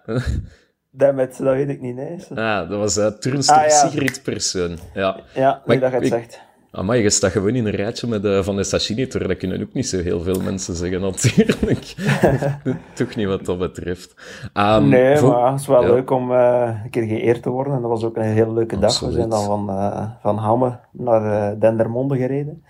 Dammit, 0.91 1.37
dat 1.37 1.53
weet 1.55 1.69
ik 1.69 1.81
niet. 1.81 1.95
Nee. 1.95 2.17
ah, 2.35 2.69
dat 2.69 2.79
was 2.79 2.97
uh, 2.97 3.07
turnster 3.07 3.55
Ah, 3.55 3.63
ja. 3.63 3.69
Sigrid 3.69 4.23
Persoon. 4.23 4.77
Ja. 4.93 5.19
Ja, 5.33 5.61
dat 5.65 5.79
je 5.79 5.85
het 5.87 6.07
zegt. 6.07 6.41
Amai, 6.71 7.01
je 7.01 7.09
staat 7.09 7.31
gewoon 7.31 7.55
in 7.55 7.65
een 7.65 7.71
rijtje 7.75 8.07
met 8.07 8.23
uh, 8.25 8.43
Vanessa 8.43 8.77
Schinitor. 8.77 9.27
Dat 9.27 9.37
kunnen 9.37 9.61
ook 9.61 9.73
niet 9.73 9.87
zo 9.87 9.97
heel 10.01 10.21
veel 10.21 10.41
mensen 10.41 10.75
zeggen, 10.75 11.01
natuurlijk. 11.01 11.95
Toch 12.93 13.15
niet 13.15 13.27
wat 13.27 13.45
dat 13.45 13.57
betreft. 13.59 14.13
Ehm, 14.53 14.87
Nee, 14.89 15.17
voor- 15.17 15.31
maar 15.31 15.51
het 15.51 15.59
is 15.59 15.67
wel 15.67 15.81
ja. 15.81 15.87
leuk 15.87 16.11
om 16.11 16.31
eh, 16.31 16.79
een 16.83 16.89
keer 16.89 17.03
geëerd 17.03 17.41
te 17.43 17.49
worden. 17.49 17.73
En 17.73 17.81
dat 17.81 17.89
was 17.89 18.03
ook 18.03 18.15
een 18.17 18.23
heel 18.23 18.53
leuke 18.53 18.79
dag. 18.79 18.89
Absoluut. 18.89 19.13
We 19.13 19.19
zijn 19.19 19.29
dan 19.29 19.45
van, 19.45 19.69
eh, 19.69 20.09
van 20.21 20.37
Hamme 20.37 20.79
naar 20.91 21.51
eh, 21.51 21.59
Dendermonde 21.59 22.17
gereden. 22.17 22.63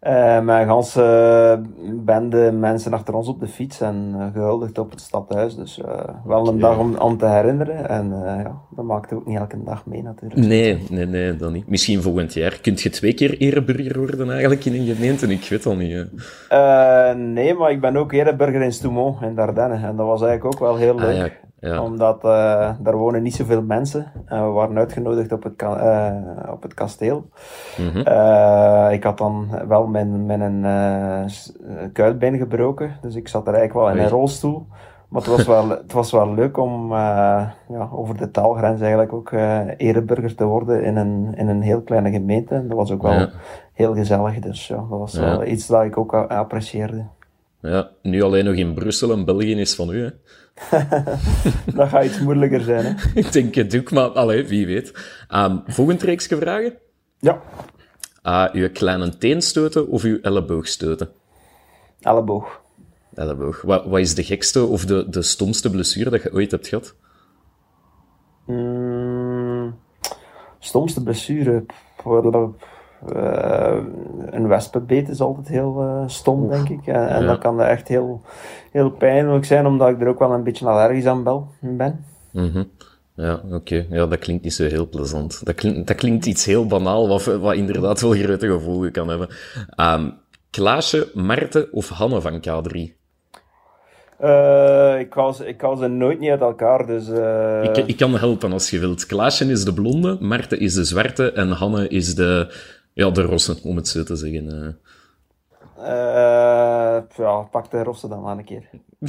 Eh 0.00 0.40
met 0.40 0.60
een 0.60 0.66
ganse 0.66 1.60
bende 2.04 2.52
mensen 2.52 2.92
achter 2.92 3.14
ons 3.14 3.28
op 3.28 3.40
de 3.40 3.46
fiets 3.48 3.80
en 3.80 4.14
eh, 4.18 4.26
gehuldigd 4.32 4.78
op 4.78 4.90
het 4.90 5.00
stadhuis. 5.00 5.56
Dus 5.56 5.80
eh, 5.80 5.94
wel 6.24 6.48
een 6.48 6.58
dag 6.58 6.78
om, 6.78 6.96
om 6.96 7.18
te 7.18 7.26
herinneren. 7.26 7.88
En 7.88 8.12
eh, 8.12 8.42
ja, 8.42 8.60
dat 8.76 8.84
maakte 8.84 9.14
ook 9.14 9.26
niet 9.26 9.38
elke 9.38 9.62
dag 9.64 9.86
mee 9.86 10.02
natuurlijk. 10.02 10.40
Nee, 10.40 10.82
nee, 10.90 11.06
nee, 11.06 11.36
dat 11.36 11.52
niet. 11.52 11.68
Misschien 11.68 12.02
volgend 12.02 12.32
jaar. 12.34 12.58
Kunt 12.62 12.80
je 12.80 12.90
twee 12.90 13.14
keer 13.14 13.36
ereburger 13.38 13.98
worden 13.98 14.30
eigenlijk 14.30 14.64
in 14.64 14.74
een 14.74 14.94
gemeente? 14.94 15.26
Ik 15.26 15.48
weet 15.48 15.62
dat 15.62 15.76
niet. 15.76 16.06
Eh, 16.48 17.12
nee, 17.14 17.54
maar 17.54 17.70
ik 17.70 17.80
ben 17.80 17.96
ook 17.96 18.12
ereburger 18.12 18.62
in 18.62 18.72
Stoumont 18.72 19.22
in 19.22 19.34
Dardenne. 19.34 19.74
En 19.86 19.96
dat 19.96 20.06
was 20.06 20.22
eigenlijk 20.22 20.44
ook 20.54 20.60
wel 20.60 20.76
heel 20.76 20.98
Ah, 20.98 21.04
leuk. 21.04 21.16
ja, 21.16 21.47
ja. 21.60 21.82
Omdat 21.82 22.24
eh, 22.24 22.70
daar 22.80 22.96
wonen 22.96 23.22
niet 23.22 23.34
zoveel 23.34 23.62
mensen. 23.62 24.12
En 24.26 24.44
we 24.46 24.50
waren 24.50 24.78
uitgenodigd 24.78 25.32
op 25.32 25.42
het, 25.42 25.56
ka- 25.56 25.76
eh, 25.78 26.52
op 26.52 26.62
het 26.62 26.74
kasteel. 26.74 27.28
Mhm. 27.78 27.98
Ik 28.92 29.02
had 29.02 29.18
dan 29.18 29.48
wel 29.68 29.86
mijn, 29.86 30.26
mijn 30.26 30.64
kuitbeen 31.92 32.36
gebroken. 32.38 32.96
Dus 33.02 33.14
ik 33.14 33.28
zat 33.28 33.46
er 33.46 33.54
eigenlijk 33.54 33.86
wel 33.86 33.96
in 33.96 34.02
een 34.04 34.10
rolstoel. 34.10 34.66
Maar 35.08 35.22
het 35.22 35.30
was 35.30 35.46
wel, 35.46 35.68
het 35.82 35.92
was 35.92 36.12
wel 36.12 36.34
leuk 36.34 36.56
om 36.58 36.92
ja, 36.92 37.88
over 37.92 38.16
de 38.16 38.30
taalgrens 38.30 38.80
eigenlijk 38.80 39.12
ook 39.12 39.32
ereburger 39.76 40.34
te 40.34 40.44
worden 40.44 40.82
in 40.82 40.96
een, 40.96 41.34
in 41.36 41.48
een 41.48 41.62
heel 41.62 41.80
kleine 41.82 42.10
gemeente. 42.10 42.54
En 42.54 42.68
dat 42.68 42.76
was 42.76 42.90
ook 42.92 43.02
wel 43.02 43.12
Ja. 43.12 43.28
heel 43.72 43.94
gezellig. 43.94 44.38
Dus 44.38 44.66
ja, 44.68 44.76
dat 44.76 44.98
was 44.98 45.18
wel 45.18 45.44
iets 45.44 45.66
dat 45.66 45.82
ik 45.84 45.98
ook 45.98 46.14
a- 46.14 46.26
apprecieerde. 46.26 47.04
ja, 47.60 47.88
nu 48.02 48.22
alleen 48.22 48.44
nog 48.44 48.54
in 48.54 48.74
Brussel 48.74 49.10
en 49.12 49.24
België 49.24 49.60
is 49.60 49.74
van 49.74 49.90
u. 49.90 50.02
Hè. 50.04 50.10
Dat 51.74 51.88
gaat 51.88 52.04
iets 52.04 52.20
moeilijker 52.20 52.60
zijn. 52.60 52.84
Hè? 52.84 52.92
Ik 53.20 53.32
denk 53.32 53.54
het 53.54 53.76
ook, 53.76 53.90
maar 53.90 54.08
allee, 54.08 54.46
wie 54.46 54.66
weet. 54.66 54.92
Ehm 55.28 55.58
volgend 55.66 56.02
reeksje 56.02 56.36
vragen. 56.36 56.74
Ja, 57.18 57.42
Ah, 58.22 58.54
uw 58.54 58.68
kleine 58.72 59.18
teen 59.18 59.42
stoten 59.42 59.88
of 59.88 60.02
uw 60.02 60.18
elleboog 60.22 60.66
stoten? 60.66 61.08
elleboog. 62.00 62.60
Elleboog. 63.14 63.62
Wat, 63.62 63.84
wat 63.86 63.98
is 63.98 64.14
de 64.14 64.24
gekste 64.24 64.64
of 64.64 64.84
de, 64.84 65.08
de 65.08 65.22
stomste 65.22 65.70
blessure 65.70 66.10
dat 66.10 66.22
je 66.22 66.32
ooit 66.32 66.50
hebt 66.50 66.68
gehad? 66.68 66.94
Mm, 68.46 69.78
stomste 70.58 71.02
blessure. 71.02 71.60
Pff, 71.60 72.06
eh, 73.14 73.76
een 74.30 74.48
wespenbeet 74.48 75.08
is 75.08 75.20
altijd 75.20 75.48
heel 75.48 75.80
eh, 75.80 76.02
stom, 76.06 76.48
denk 76.48 76.68
ik. 76.68 76.86
En, 76.86 77.08
en 77.08 77.20
Ja. 77.22 77.26
dat 77.26 77.38
kan 77.38 77.62
echt 77.62 77.88
heel, 77.88 78.20
heel 78.72 78.90
pijnlijk 78.90 79.44
zijn, 79.44 79.66
omdat 79.66 79.88
ik 79.88 80.00
er 80.00 80.08
ook 80.08 80.18
wel 80.18 80.32
een 80.32 80.42
beetje 80.44 80.66
allergisch 80.66 81.06
aan 81.06 81.22
bel- 81.22 81.48
ben. 81.60 82.04
Mhm. 82.32 82.62
Ja, 83.14 83.40
oké. 83.50 83.86
Ja, 83.90 84.06
dat 84.06 84.18
klinkt 84.18 84.44
niet 84.44 84.54
zo 84.54 84.64
heel 84.64 84.88
plezant. 84.88 85.46
Dat 85.46 85.54
klinkt, 85.54 85.86
dat 85.86 85.96
klinkt 85.96 86.26
iets 86.26 86.44
heel 86.44 86.66
banaal, 86.66 87.08
wat, 87.08 87.24
wat 87.24 87.54
inderdaad 87.54 88.00
wel 88.00 88.10
grote 88.12 88.46
gevolgen 88.48 88.92
kan 88.92 89.08
hebben. 89.08 89.28
Ehm 89.76 90.08
Klaasje, 90.50 91.10
Marten 91.14 91.72
of 91.72 91.88
Hanne 91.88 92.20
van 92.20 92.40
K3? 92.40 92.96
Eh, 94.18 94.98
ik, 94.98 95.12
hou 95.12 95.32
ze, 95.32 95.46
ik 95.46 95.60
hou 95.60 95.76
ze 95.76 95.86
nooit 95.86 96.20
niet 96.20 96.30
uit 96.30 96.40
elkaar, 96.40 96.86
dus... 96.86 97.08
Ik, 97.68 97.86
ik 97.86 97.96
kan 97.96 98.18
helpen 98.18 98.52
als 98.52 98.70
je 98.70 98.78
wilt. 98.78 99.06
Klaasje 99.06 99.44
is 99.44 99.64
de 99.64 99.72
blonde, 99.74 100.16
Marten 100.20 100.60
is 100.60 100.74
de 100.74 100.84
zwarte 100.84 101.32
en 101.32 101.48
Hanne 101.50 101.88
is 101.88 102.14
de, 102.14 102.54
ja, 102.98 103.10
de 103.10 103.22
rosse, 103.22 103.56
om 103.62 103.76
het 103.76 103.88
zo 103.88 104.02
te 104.02 104.16
zeggen. 104.16 104.76
eh, 105.76 106.98
ja, 107.16 107.40
pak 107.50 107.70
de 107.70 107.82
rossen 107.82 108.08
dan 108.08 108.22
maar 108.22 108.38
een 108.38 108.44
keer. 108.44 108.68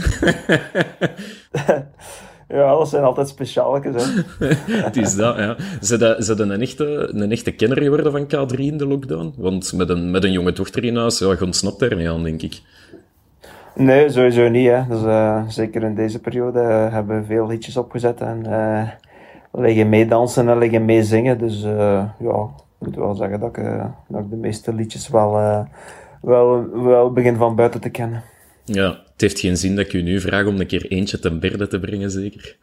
ja, 2.58 2.70
dat 2.78 2.90
zijn 2.90 3.04
altijd 3.04 3.28
speciaaltjes, 3.28 4.04
hè. 4.04 4.48
Het 4.86 4.98
is 4.98 5.16
dat, 5.16 5.36
ja. 5.38 5.56
Ze 5.82 6.24
hadden 6.28 6.50
een 6.50 6.62
echte, 6.62 7.10
een 7.14 7.32
echte 7.32 7.52
kenner 7.52 7.82
geworden 7.82 8.12
van 8.12 8.26
K3 8.26 8.56
in 8.58 8.78
de 8.78 8.88
lockdown. 8.88 9.34
Want 9.38 9.74
met 9.74 9.90
een, 9.90 10.12
met 10.12 10.24
een 10.24 10.32
jonge 10.32 10.52
dochter 10.54 10.84
in 10.84 10.96
huis, 10.96 11.20
ja, 11.20 11.32
je 11.32 11.46
ontsnapt 11.46 11.80
daar 11.80 11.96
niet 11.96 12.08
aan, 12.08 12.24
denk 12.24 12.42
ik. 12.42 12.62
Nee, 13.76 14.10
sowieso 14.10 14.50
niet. 14.50 14.68
Hè. 14.68 14.88
Dus, 14.88 15.04
eh, 15.04 15.48
zeker 15.48 15.84
in 15.84 15.96
deze 15.96 16.20
periode 16.20 16.60
hebben 16.60 17.20
we 17.20 17.26
veel 17.26 17.48
liedjes 17.48 17.78
opgezet 17.78 18.22
en 18.22 18.46
liggen 19.52 19.90
meedansen 19.90 20.50
en 20.50 20.58
liggen 20.58 20.86
meezingen. 20.86 21.38
Dus 21.38 21.62
ja, 22.20 22.50
moet 22.80 22.96
wel 22.96 23.16
zeggen 23.16 23.40
dat 23.40 23.50
ik, 23.50 23.58
eh, 23.58 23.86
dat 24.08 24.22
ik 24.22 24.30
de 24.30 24.36
meeste 24.36 24.74
liedjes 24.74 25.10
wel, 25.10 25.38
eh, 25.38 25.66
wel, 26.22 26.70
wel 26.84 27.14
begin 27.14 27.36
van 27.36 27.56
buiten 27.56 27.82
te 27.82 27.90
kennen. 27.90 28.24
Ja, 28.64 28.88
het 28.88 29.22
heeft 29.22 29.40
geen 29.40 29.58
zin 29.58 29.76
dat 29.76 29.86
ik 29.86 29.94
u 29.94 30.02
nu 30.02 30.20
vraag 30.20 30.46
om 30.46 30.60
een 30.60 30.68
keer 30.68 30.86
eentje 30.86 31.20
ten 31.20 31.40
berde 31.40 31.68
te 31.68 31.80
brengen, 31.80 32.12
zeker. 32.12 32.58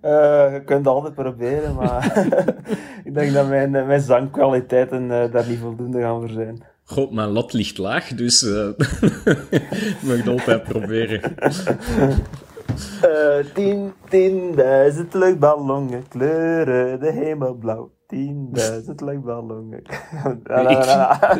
Eh, 0.00 0.52
je 0.52 0.62
kunt 0.64 0.78
het 0.78 0.86
altijd 0.86 1.14
proberen, 1.14 1.74
maar 1.74 2.26
ik 3.04 3.14
denk 3.14 3.32
dat 3.32 3.48
mijn, 3.48 3.70
mijn 3.70 4.00
zangkwaliteiten 4.00 5.08
daar 5.08 5.48
niet 5.48 5.58
voldoende 5.58 6.00
gaan 6.00 6.20
voor 6.20 6.30
zijn. 6.30 6.62
God, 6.84 7.12
mijn 7.12 7.28
lat 7.28 7.52
ligt 7.52 7.78
laag, 7.78 8.08
dus 8.08 8.40
je 8.40 8.74
mag 10.02 10.16
het 10.16 10.28
altijd 10.28 10.62
proberen. 10.62 11.20
Eh, 13.02 13.44
tien, 13.54 13.92
tienduizend 14.08 15.14
luchtballonnen, 15.14 16.08
kleuren 16.08 17.00
de 17.00 17.12
hemel 17.12 17.54
blauw. 17.54 17.90
Tienduizend 18.12 19.00
luchtballonnen. 19.00 19.82
Ik, 20.74 20.84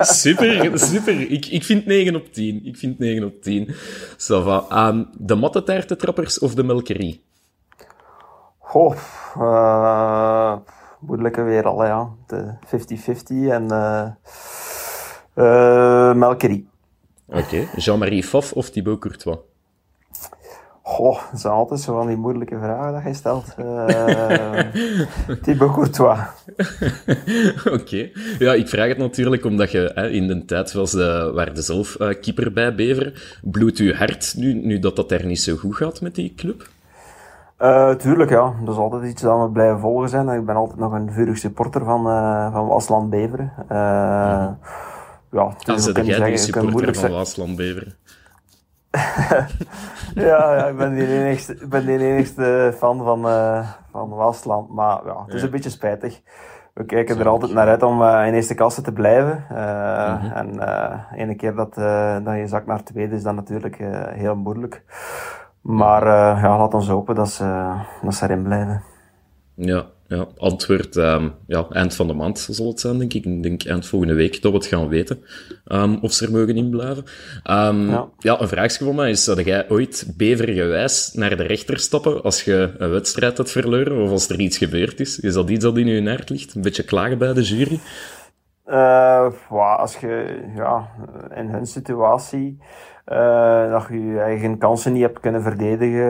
super, 0.22 0.78
super. 0.78 1.30
Ik, 1.30 1.46
ik 1.46 1.62
vind 1.62 1.86
9 1.86 2.16
op 2.16 2.32
10. 2.32 2.64
Ik 2.64 2.76
vind 2.76 2.98
9 2.98 3.24
op 3.24 3.42
10. 3.42 3.68
Ça 4.16 4.42
va. 4.44 4.64
Ehm, 4.68 5.04
de 5.18 5.34
mattetaartentrappers 5.34 6.38
of 6.38 6.54
de 6.54 6.62
melkerie? 6.62 7.22
Goh, 8.58 8.96
eh, 9.38 10.56
moeilijke 11.00 11.42
weer 11.42 11.64
al, 11.64 11.84
ja. 11.84 12.08
De 12.26 12.54
50-50 12.66 13.50
en 13.50 13.70
eh 13.70 14.08
eh, 15.34 16.14
Melkerie. 16.14 16.68
Oké. 17.26 17.68
Jean-Marie 17.76 18.22
Faf 18.22 18.52
of 18.52 18.70
Thibaut 18.70 19.00
Courtois? 19.00 19.38
Goh, 20.92 21.18
dat 21.30 21.40
zijn 21.40 21.52
altijd 21.52 21.80
zo 21.80 21.96
van 21.96 22.06
die 22.06 22.16
moeilijke 22.16 22.58
vragen 22.58 22.92
dat 22.92 23.02
je 23.02 23.14
stelt. 23.14 23.54
Eh 23.56 24.58
Thibaut 25.42 25.72
Courtois. 25.72 26.18
Oké. 27.80 28.10
Ja, 28.38 28.52
ik 28.52 28.68
vraag 28.68 28.88
het 28.88 28.98
natuurlijk 28.98 29.44
omdat 29.44 29.70
je 29.70 29.90
hè, 29.94 30.08
in 30.08 30.26
de 30.26 30.44
tijd 30.44 30.72
was 30.72 30.90
de, 30.90 31.30
waar 31.34 31.54
de 31.54 31.62
zelf 31.62 31.94
eh, 31.94 32.20
keeper 32.20 32.52
bij 32.52 32.74
Beveren. 32.74 33.12
Bloedt 33.42 33.78
uw 33.78 33.92
hart 33.92 34.34
nu, 34.36 34.52
nu 34.54 34.78
dat 34.78 34.96
dat 34.96 35.08
daar 35.08 35.26
niet 35.26 35.40
zo 35.40 35.56
goed 35.56 35.76
gaat 35.76 36.00
met 36.00 36.14
die 36.14 36.34
club? 36.36 36.68
Eh, 37.56 37.90
tuurlijk, 37.90 38.30
ja. 38.30 38.54
Dat 38.64 38.74
is 38.74 38.80
altijd 38.80 39.04
iets 39.10 39.22
dat 39.22 39.40
we 39.40 39.50
blijven 39.50 39.80
volgen 39.80 40.08
zijn. 40.08 40.28
Ik 40.28 40.46
ben 40.46 40.54
altijd 40.56 40.78
nog 40.78 40.92
een 40.92 41.12
vurig 41.12 41.38
supporter 41.38 41.84
van, 41.84 42.06
eh 42.06 42.52
van 42.52 42.66
Wasland 42.66 43.10
Beveren. 43.10 43.52
Eh, 43.68 44.48
Ja, 45.30 45.54
Dan 45.64 45.92
kunnen 45.92 46.04
jij 46.04 46.36
supporter 46.36 46.84
van 46.84 46.94
zeggen. 46.94 47.10
Waasland 47.12 47.56
Beveren. 47.56 47.94
ja, 50.14 50.54
ja, 50.54 50.66
ik 50.66 50.76
ben 50.76 50.94
de 50.94 51.06
enigste, 51.06 51.52
ik 51.54 51.68
ben 51.68 51.86
de 51.86 51.92
enigste 51.98 52.74
fan 52.76 52.98
van, 53.04 53.26
uh, 53.26 53.68
van 53.90 54.08
Wasland. 54.08 54.68
Maar 54.74 55.00
ja, 55.04 55.22
het 55.24 55.34
is 55.34 55.42
een 55.42 55.50
beetje 55.50 55.70
spijtig. 55.70 56.20
We 56.74 56.84
kijken 56.84 57.18
er 57.18 57.28
altijd 57.28 57.52
naar 57.52 57.68
uit 57.68 57.82
om 57.82 58.02
eh, 58.02 58.26
in 58.26 58.34
eerste 58.34 58.54
klasse 58.54 58.82
te 58.82 58.92
blijven. 58.92 59.44
Eh, 59.50 60.22
Mhm. 60.22 60.32
En 60.32 60.60
eh 60.68 60.98
ene 61.20 61.34
keer 61.34 61.54
dat, 61.54 61.76
eh, 61.76 62.16
dat 62.24 62.36
je 62.36 62.46
zakt 62.46 62.66
naar 62.66 62.82
tweede 62.82 63.14
is 63.14 63.22
dat 63.22 63.34
natuurlijk 63.34 63.78
eh, 63.80 63.88
heel 64.08 64.36
moeilijk. 64.36 64.82
Maar 65.60 66.02
eh, 66.02 66.42
ja, 66.42 66.58
laat 66.58 66.74
ons 66.74 66.88
hopen 66.88 67.14
dat 67.14 67.28
ze, 67.30 67.72
dat 68.02 68.14
ze 68.14 68.24
erin 68.24 68.42
blijven. 68.42 68.82
Ja, 69.54 69.84
ja. 70.16 70.26
antwoord 70.36 70.96
ehm, 70.96 71.28
ja, 71.46 71.66
eind 71.70 71.94
van 71.94 72.06
de 72.06 72.12
maand 72.12 72.38
zal 72.50 72.66
het 72.66 72.80
zijn, 72.80 72.98
denk 72.98 73.12
ik. 73.12 73.24
Ik 73.24 73.42
denk 73.42 73.64
eind 73.64 73.86
volgende 73.86 74.14
week 74.14 74.42
dat 74.42 74.52
we 74.52 74.58
het 74.58 74.66
gaan 74.66 74.88
weten 74.88 75.24
ehm, 75.66 75.96
of 76.00 76.12
ze 76.12 76.24
er 76.24 76.32
mogen 76.32 76.56
in 76.56 76.70
blijven. 76.70 77.04
Ehm, 77.42 77.90
ja. 77.90 78.08
Ja. 78.18 78.40
een 78.40 78.48
vraagje 78.48 78.84
van 78.84 78.94
mij 78.94 79.10
is, 79.10 79.24
zou 79.24 79.42
jij 79.42 79.70
ooit 79.70 80.12
bevergewijs 80.16 81.12
naar 81.14 81.36
de 81.36 81.42
rechter 81.42 81.78
stappen 81.78 82.22
als 82.22 82.44
je 82.44 82.74
een 82.78 82.90
wedstrijd 82.90 83.36
hebt 83.36 83.50
verloren 83.50 84.02
of 84.02 84.10
als 84.10 84.28
er 84.28 84.40
iets 84.40 84.58
gebeurd 84.58 85.00
is? 85.00 85.20
Is 85.20 85.34
dat 85.34 85.50
iets 85.50 85.64
dat 85.64 85.76
in 85.76 85.86
je 85.86 86.08
hart 86.08 86.30
ligt? 86.30 86.54
Een 86.54 86.62
beetje 86.62 86.84
klagen 86.84 87.18
bij 87.18 87.32
de 87.32 87.42
jury? 87.42 87.80
Ja, 88.66 89.32
als 89.76 89.96
je 89.96 90.42
ja, 90.54 90.88
in 91.34 91.48
hun 91.48 91.66
situatie 91.66 92.58
eh, 93.04 93.70
dat 93.70 93.86
je 93.88 94.00
je 94.06 94.18
eigen 94.20 94.58
kansen 94.58 94.92
niet 94.92 95.02
hebt 95.02 95.20
kunnen 95.20 95.42
verdedigen, 95.42 96.00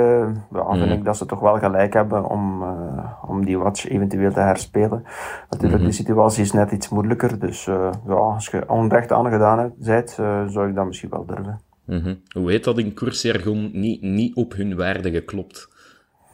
ja, 0.52 0.70
vind 0.70 0.84
Mhm. 0.84 0.92
ik 0.92 1.04
dat 1.04 1.16
ze 1.16 1.26
toch 1.26 1.40
wel 1.40 1.58
gelijk 1.58 1.92
hebben 1.92 2.24
om, 2.24 2.62
eh, 2.62 3.30
om 3.30 3.44
die 3.44 3.58
watch 3.58 3.88
eventueel 3.88 4.32
te 4.32 4.40
herspelen. 4.40 5.04
Natuurlijk, 5.50 5.80
Mhm. 5.80 5.90
de 5.90 5.96
situatie 5.96 6.42
is 6.42 6.52
net 6.52 6.70
iets 6.70 6.88
moeilijker, 6.88 7.38
dus 7.38 7.66
eh, 7.66 7.90
ja, 8.06 8.14
als 8.14 8.46
je 8.46 8.68
onrecht 8.68 9.12
aangedaan 9.12 9.72
eh, 10.18 10.46
zou 10.46 10.68
ik 10.68 10.74
dat 10.74 10.86
misschien 10.86 11.10
wel 11.10 11.26
durven. 11.26 11.60
Mhm. 11.84 12.14
Hoe 12.32 12.50
heet 12.50 12.64
dat 12.64 12.78
in 12.78 12.94
koersjargon? 12.94 13.70
Niet, 13.72 14.02
niet 14.02 14.34
op 14.36 14.52
hun 14.52 14.76
waarde 14.76 15.10
geklopt. 15.10 15.68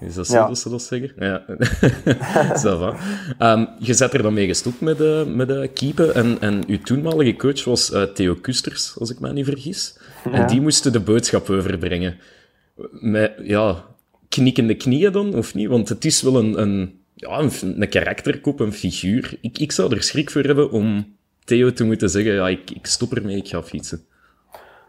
Is 0.01 0.15
dat 0.15 0.27
zo 0.27 0.35
Ja. 0.37 0.47
dat 0.47 0.59
ze 0.59 0.71
dat 0.71 0.83
zeggen? 0.83 1.13
Ja. 1.17 1.43
Ça 2.63 2.79
va. 2.79 2.95
Ehm, 3.39 3.65
je 3.79 3.95
zet 3.95 4.13
er 4.15 4.23
dan 4.23 4.35
mee 4.35 4.47
gestopt 4.47 4.81
met, 4.81 4.99
de 4.99 5.33
met 5.35 5.49
de 5.49 5.71
keepen. 5.75 6.15
En, 6.15 6.37
en 6.41 6.63
uw 6.67 6.79
toenmalige 6.79 7.37
coach 7.37 7.65
was 7.65 7.93
Theo 8.15 8.35
Kusters, 8.35 8.97
als 8.99 9.11
ik 9.11 9.21
me 9.21 9.33
niet 9.33 9.45
vergis. 9.45 9.99
En 10.33 10.47
die 10.47 10.61
moesten 10.61 10.93
de 10.93 11.01
boodschap 11.01 11.51
overbrengen. 11.51 12.17
Met 12.91 13.33
ja, 13.43 13.85
knikkende 14.29 14.75
knieën 14.75 15.13
dan, 15.13 15.35
of 15.35 15.55
niet? 15.55 15.69
Want 15.69 15.89
het 15.89 16.05
is 16.05 16.23
wel 16.23 16.37
een, 16.37 16.61
een, 16.61 17.01
ja, 17.15 17.39
een, 17.39 17.51
een 17.83 17.89
karakterkop, 17.89 18.61
een 18.61 18.73
figuur. 18.73 19.39
Ik, 19.41 19.59
ik 19.59 19.73
zou 19.73 19.95
er 19.95 20.03
schrik 20.03 20.31
voor 20.31 20.43
hebben 20.43 20.71
om 20.71 21.17
Theo 21.45 21.73
te 21.73 21.85
moeten 21.85 22.11
zeggen: 22.11 22.33
ja, 22.33 22.49
ik, 22.49 22.71
ik 22.71 22.87
stop 22.87 23.13
ermee, 23.13 23.37
ik 23.37 23.49
ga 23.49 23.63
fietsen. 23.63 24.07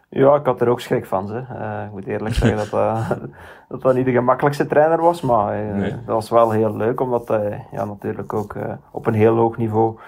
Ja, 0.10 0.36
ik 0.36 0.46
had 0.46 0.62
er 0.62 0.68
ook 0.68 0.82
schrik 0.82 1.06
van. 1.06 1.28
Ze. 1.28 1.44
Eh, 1.50 1.84
ik 1.86 1.92
moet 1.92 2.08
eerlijk 2.08 2.36
zeggen 2.36 2.58
dat, 2.58 2.70
dat 2.70 3.20
dat 3.70 3.82
dat 3.82 3.96
niet 3.96 4.06
de 4.06 4.12
gemakkelijkste 4.12 4.68
trainer 4.68 5.02
was, 5.02 5.22
maar 5.22 5.70
eh, 5.70 5.76
Nee. 5.76 5.92
dat 5.92 6.16
was 6.16 6.30
wel 6.30 6.52
heel 6.52 6.78
leuk, 6.78 7.02
omdat 7.02 7.28
hij 7.28 7.66
ja, 7.72 7.86
natuurlijk 7.86 8.34
ook 8.34 8.56
eh, 8.56 8.74
op 8.92 9.06
een 9.06 9.14
heel 9.14 9.36
hoog 9.36 9.58
niveau 9.58 9.98
eh 9.98 10.04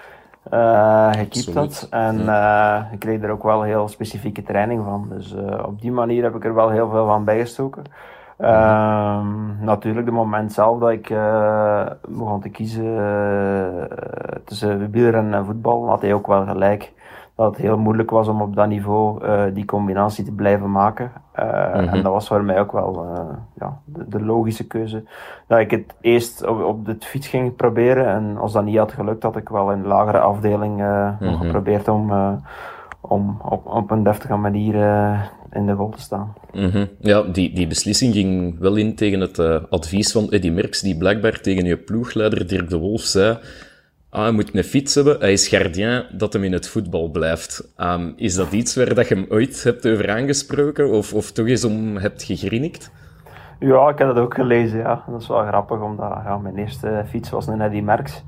gekiept 1.12 1.54
had. 1.54 1.64
Absoluut. 1.64 1.88
En 1.90 2.28
eh, 2.28 2.92
ik 2.92 2.98
kreeg 2.98 3.22
er 3.22 3.30
ook 3.30 3.42
wel 3.42 3.62
heel 3.62 3.88
specifieke 3.88 4.42
training 4.42 4.84
van. 4.84 5.06
Dus 5.10 5.34
eh, 5.34 5.64
op 5.66 5.80
die 5.80 5.92
manier 5.92 6.22
heb 6.22 6.34
ik 6.34 6.44
er 6.44 6.54
wel 6.54 6.70
heel 6.70 6.90
veel 6.90 7.06
van 7.06 7.24
bijgestoken. 7.24 7.84
Ehm, 8.42 9.64
natuurlijk, 9.64 10.06
de 10.06 10.12
moment 10.12 10.52
zelf 10.52 10.78
dat 10.78 10.90
ik 10.90 11.10
eh, 11.10 11.86
begon 12.08 12.40
te 12.40 12.48
kiezen 12.48 12.98
eh, 12.98 13.96
tussen 14.44 14.90
wielrennen 14.90 15.34
en 15.34 15.44
voetbal, 15.44 15.88
had 15.88 16.02
hij 16.02 16.14
ook 16.14 16.26
wel 16.26 16.44
gelijk 16.46 16.92
dat 17.42 17.56
het 17.56 17.62
heel 17.66 17.78
moeilijk 17.78 18.10
was 18.10 18.28
om 18.28 18.42
op 18.42 18.56
dat 18.56 18.68
niveau 18.68 19.24
eh, 19.24 19.42
die 19.54 19.64
combinatie 19.64 20.24
te 20.24 20.32
blijven 20.32 20.70
maken. 20.70 21.12
Eh, 21.32 21.50
Mhm. 21.74 21.88
En 21.88 22.02
dat 22.02 22.12
was 22.12 22.26
voor 22.28 22.44
mij 22.44 22.60
ook 22.60 22.72
wel 22.72 23.04
eh, 23.14 23.34
ja, 23.60 23.78
de, 23.84 24.04
de 24.08 24.24
logische 24.24 24.66
keuze. 24.66 25.04
Dat 25.46 25.58
ik 25.58 25.70
het 25.70 25.94
eerst 26.00 26.46
op, 26.46 26.62
op 26.64 26.84
de 26.86 26.96
fiets 27.00 27.28
ging 27.28 27.56
proberen. 27.56 28.06
En 28.06 28.36
als 28.38 28.52
dat 28.52 28.64
niet 28.64 28.76
had 28.78 28.92
gelukt, 28.92 29.22
had 29.22 29.36
ik 29.36 29.48
wel 29.48 29.72
in 29.72 29.82
de 29.82 29.88
lagere 29.88 30.18
afdeling 30.18 30.76
Mhm. 31.20 31.34
geprobeerd 31.34 31.88
om, 31.88 32.12
om 33.00 33.40
op, 33.48 33.66
op 33.66 33.90
een 33.90 34.02
deftige 34.02 34.36
manier 34.36 34.74
in 35.52 35.66
de 35.66 35.74
goal 35.74 35.88
te 35.90 36.00
staan. 36.00 36.32
Mhm. 36.52 36.86
Ja, 37.00 37.22
die, 37.22 37.54
die 37.54 37.66
beslissing 37.66 38.14
ging 38.14 38.58
wel 38.58 38.76
in 38.76 38.94
tegen 38.94 39.20
het 39.20 39.38
advies 39.70 40.12
van 40.12 40.30
Eddy 40.30 40.50
Merckx, 40.50 40.80
die 40.80 40.96
blijkbaar 40.96 41.40
tegen 41.40 41.64
je 41.64 41.76
ploegleider 41.76 42.46
Dirk 42.48 42.68
de 42.68 42.78
Wolf 42.78 43.00
zei 43.00 43.38
ah, 44.12 44.22
hij 44.22 44.32
moet 44.32 44.54
een 44.54 44.64
fiets 44.64 44.94
hebben, 44.94 45.18
hij 45.18 45.32
is 45.32 45.48
gardien, 45.48 46.04
dat 46.12 46.32
hem 46.32 46.44
in 46.44 46.52
het 46.52 46.68
voetbal 46.68 47.08
blijft. 47.08 47.72
Ehm, 47.76 48.12
is 48.16 48.34
dat 48.34 48.52
iets 48.52 48.76
waar 48.76 48.94
dat 48.94 49.08
je 49.08 49.14
hem 49.14 49.26
ooit 49.28 49.62
hebt 49.62 49.86
over 49.86 50.10
aangesproken, 50.10 50.90
of, 50.90 51.14
of 51.14 51.32
toch 51.32 51.46
eens 51.46 51.64
om 51.64 51.96
hebt 51.96 52.22
gegrinnikt? 52.22 52.90
Ja, 53.58 53.88
ik 53.88 53.98
heb 53.98 54.08
dat 54.08 54.18
ook 54.18 54.34
gelezen, 54.34 54.78
ja. 54.78 55.04
Dat 55.08 55.20
is 55.20 55.28
wel 55.28 55.46
grappig, 55.46 55.80
omdat 55.80 56.40
mijn 56.42 56.56
eerste 56.56 57.04
fiets 57.08 57.30
was 57.30 57.46
een 57.46 57.60
Eddy 57.60 57.80
Merckx. 57.80 58.22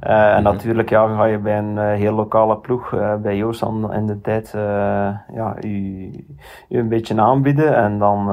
Eh, 0.00 0.36
En 0.36 0.42
natuurlijk 0.42 0.88
ja, 0.88 1.14
ga 1.14 1.24
je 1.24 1.38
bij 1.38 1.58
een 1.58 1.78
eh, 1.78 1.84
heel 1.86 2.12
lokale 2.12 2.56
ploeg, 2.56 2.92
eh, 2.92 3.14
bij 3.14 3.36
Joosan 3.36 3.92
in 3.92 4.06
de 4.06 4.20
tijd, 4.20 4.50
ja, 5.34 5.56
je, 5.60 6.10
je 6.68 6.78
een 6.78 6.88
beetje 6.88 7.20
aanbieden. 7.20 7.76
En 7.76 7.98
dan 7.98 8.24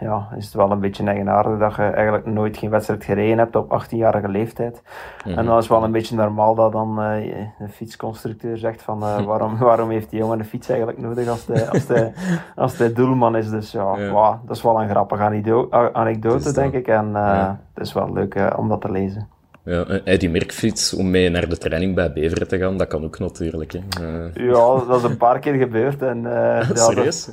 ja, 0.00 0.28
is 0.36 0.44
het 0.44 0.54
wel 0.54 0.70
een 0.70 0.80
beetje 0.80 1.04
eigenaardig 1.06 1.58
dat 1.58 1.74
je 1.74 1.82
eigenlijk 1.82 2.26
nooit 2.26 2.56
geen 2.56 2.70
wedstrijd 2.70 3.04
gereden 3.04 3.38
hebt 3.38 3.56
op 3.56 3.82
18-jarige 3.82 4.28
leeftijd. 4.28 4.82
En 5.24 5.34
dan 5.44 5.48
is 5.48 5.64
het 5.64 5.66
wel 5.68 5.84
een 5.84 5.92
beetje 5.92 6.16
normaal 6.16 6.54
dat 6.54 6.72
dan 6.72 6.96
de 6.96 7.68
fietsconstructeur 7.68 8.56
zegt 8.58 8.82
van 8.82 8.98
waarom, 9.26 9.58
waarom 9.58 9.90
heeft 9.90 10.10
die 10.10 10.18
jongen 10.18 10.38
een 10.38 10.44
fiets 10.44 10.68
eigenlijk 10.68 11.00
nodig 11.00 11.28
als 11.28 11.46
hij, 11.46 11.68
als 11.70 11.88
hij, 11.88 12.12
als 12.56 12.78
hij 12.78 12.92
doelman 12.92 13.36
is. 13.36 13.50
Dus 13.50 13.72
ja, 13.72 13.96
Ja. 13.96 14.12
wauw, 14.12 14.40
dat 14.46 14.56
is 14.56 14.62
wel 14.62 14.80
een 14.80 14.88
grappige 14.88 15.22
anekdote, 15.92 16.52
denk 16.52 16.72
ik. 16.72 16.88
En 16.88 17.10
Ja. 17.12 17.58
het 17.74 17.84
is 17.84 17.92
wel 17.92 18.12
leuk 18.12 18.52
om 18.56 18.68
dat 18.68 18.80
te 18.80 18.90
lezen. 18.90 19.28
Ja, 19.64 19.84
een 19.88 20.04
Eddy 20.04 20.28
Merckx 20.28 20.54
fiets 20.56 20.94
om 20.94 21.10
mee 21.10 21.28
naar 21.30 21.48
de 21.48 21.58
training 21.58 21.94
bij 21.94 22.12
Beveren 22.12 22.48
te 22.48 22.58
gaan, 22.58 22.76
dat 22.76 22.88
kan 22.88 23.04
ook 23.04 23.18
natuurlijk. 23.18 23.72
Hè. 23.72 23.78
Eh, 23.78 24.34
Ja, 24.46 24.84
dat 24.88 24.96
is 24.96 25.02
een 25.02 25.16
paar 25.16 25.38
keer 25.38 25.54
gebeurd. 25.54 26.02
En 26.02 26.16
eh, 26.26 26.32
ja, 26.60 26.66
dat, 26.68 26.78
serieus? 26.78 27.30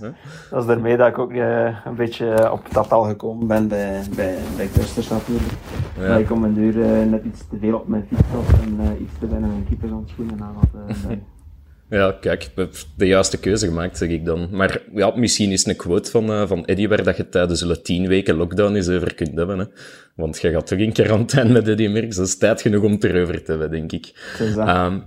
dat 0.49 0.61
is 0.61 0.65
daarmee 0.65 0.97
dat 0.97 1.07
ik 1.07 1.17
ook 1.17 1.31
eh, 1.31 1.65
een 1.85 1.95
beetje 1.95 2.51
op 2.51 2.61
dat 2.71 2.91
al 2.91 3.03
gekomen 3.03 3.47
ben 3.47 3.67
bij, 3.67 4.01
bij, 4.15 4.35
bij 4.55 4.67
Kusters 4.73 5.07
natuurlijk. 5.09 5.51
Ja. 5.99 6.07
Dat 6.07 6.19
ik 6.19 6.31
om 6.31 6.43
een 6.43 6.57
uur 6.57 6.81
eh, 6.83 7.05
net 7.09 7.23
iets 7.23 7.39
te 7.49 7.57
veel 7.61 7.75
op 7.75 7.87
mijn 7.87 8.05
fiets 8.09 8.27
had 8.31 8.59
en 8.61 8.77
eh, 8.79 9.01
iets 9.01 9.13
te 9.19 9.27
weinig 9.27 9.49
mijn 9.49 9.65
keepershandschoenen 9.67 10.41
aan 10.43 10.55
had. 10.55 10.81
eh, 10.87 10.95
bij. 11.07 11.21
Ja, 11.89 12.17
kijk, 12.21 12.43
ik 12.43 12.51
heb 12.55 12.73
de 12.95 13.07
juiste 13.07 13.39
keuze 13.39 13.67
gemaakt, 13.67 13.97
zeg 13.97 14.09
ik 14.09 14.25
dan. 14.25 14.47
Maar 14.51 14.81
ja, 14.93 15.13
misschien 15.15 15.51
is 15.51 15.65
een 15.65 15.75
quote 15.75 16.11
van, 16.11 16.31
eh, 16.31 16.47
van 16.47 16.65
Eddie 16.65 16.89
waar 16.89 17.03
dat 17.03 17.17
je 17.17 17.29
tijdens 17.29 17.59
de 17.59 17.81
tien 17.81 18.07
weken 18.07 18.35
lockdown 18.35 18.75
eens 18.75 18.89
over 18.89 19.13
kunt 19.13 19.35
hebben. 19.35 19.59
Hè? 19.59 19.65
Want 20.15 20.41
je 20.41 20.51
gaat 20.51 20.67
toch 20.67 20.79
in 20.79 20.91
quarantaine 20.93 21.51
met 21.51 21.67
Eddie 21.67 21.89
Merckx. 21.89 22.15
Dat 22.15 22.27
is 22.27 22.37
tijd 22.37 22.61
genoeg 22.61 22.83
om 22.83 22.91
het 22.91 23.03
erover 23.03 23.43
te 23.43 23.51
hebben, 23.51 23.71
denk 23.71 23.91
ik. 23.91 24.35
Ehm, 24.39 24.99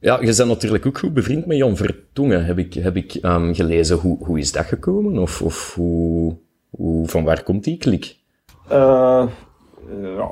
ja, 0.00 0.20
je 0.20 0.34
bent 0.36 0.48
natuurlijk 0.48 0.86
ook 0.86 0.98
goed 0.98 1.14
bevriend 1.14 1.46
met 1.46 1.56
Jan 1.56 1.76
Vertongen, 1.76 2.44
heb 2.44 2.58
ik, 2.58 2.74
heb 2.74 2.96
ik 2.96 3.14
ehm, 3.14 3.52
gelezen. 3.52 3.96
Hoe, 3.96 4.24
hoe 4.24 4.38
is 4.38 4.52
dat 4.52 4.66
gekomen? 4.66 5.18
Of, 5.18 5.42
of 5.42 5.74
hoe, 5.74 6.36
hoe, 6.70 7.08
van 7.08 7.24
waar 7.24 7.42
komt 7.42 7.64
die 7.64 7.76
klik? 7.76 8.16
Eh, 8.68 9.26
ja, 10.02 10.30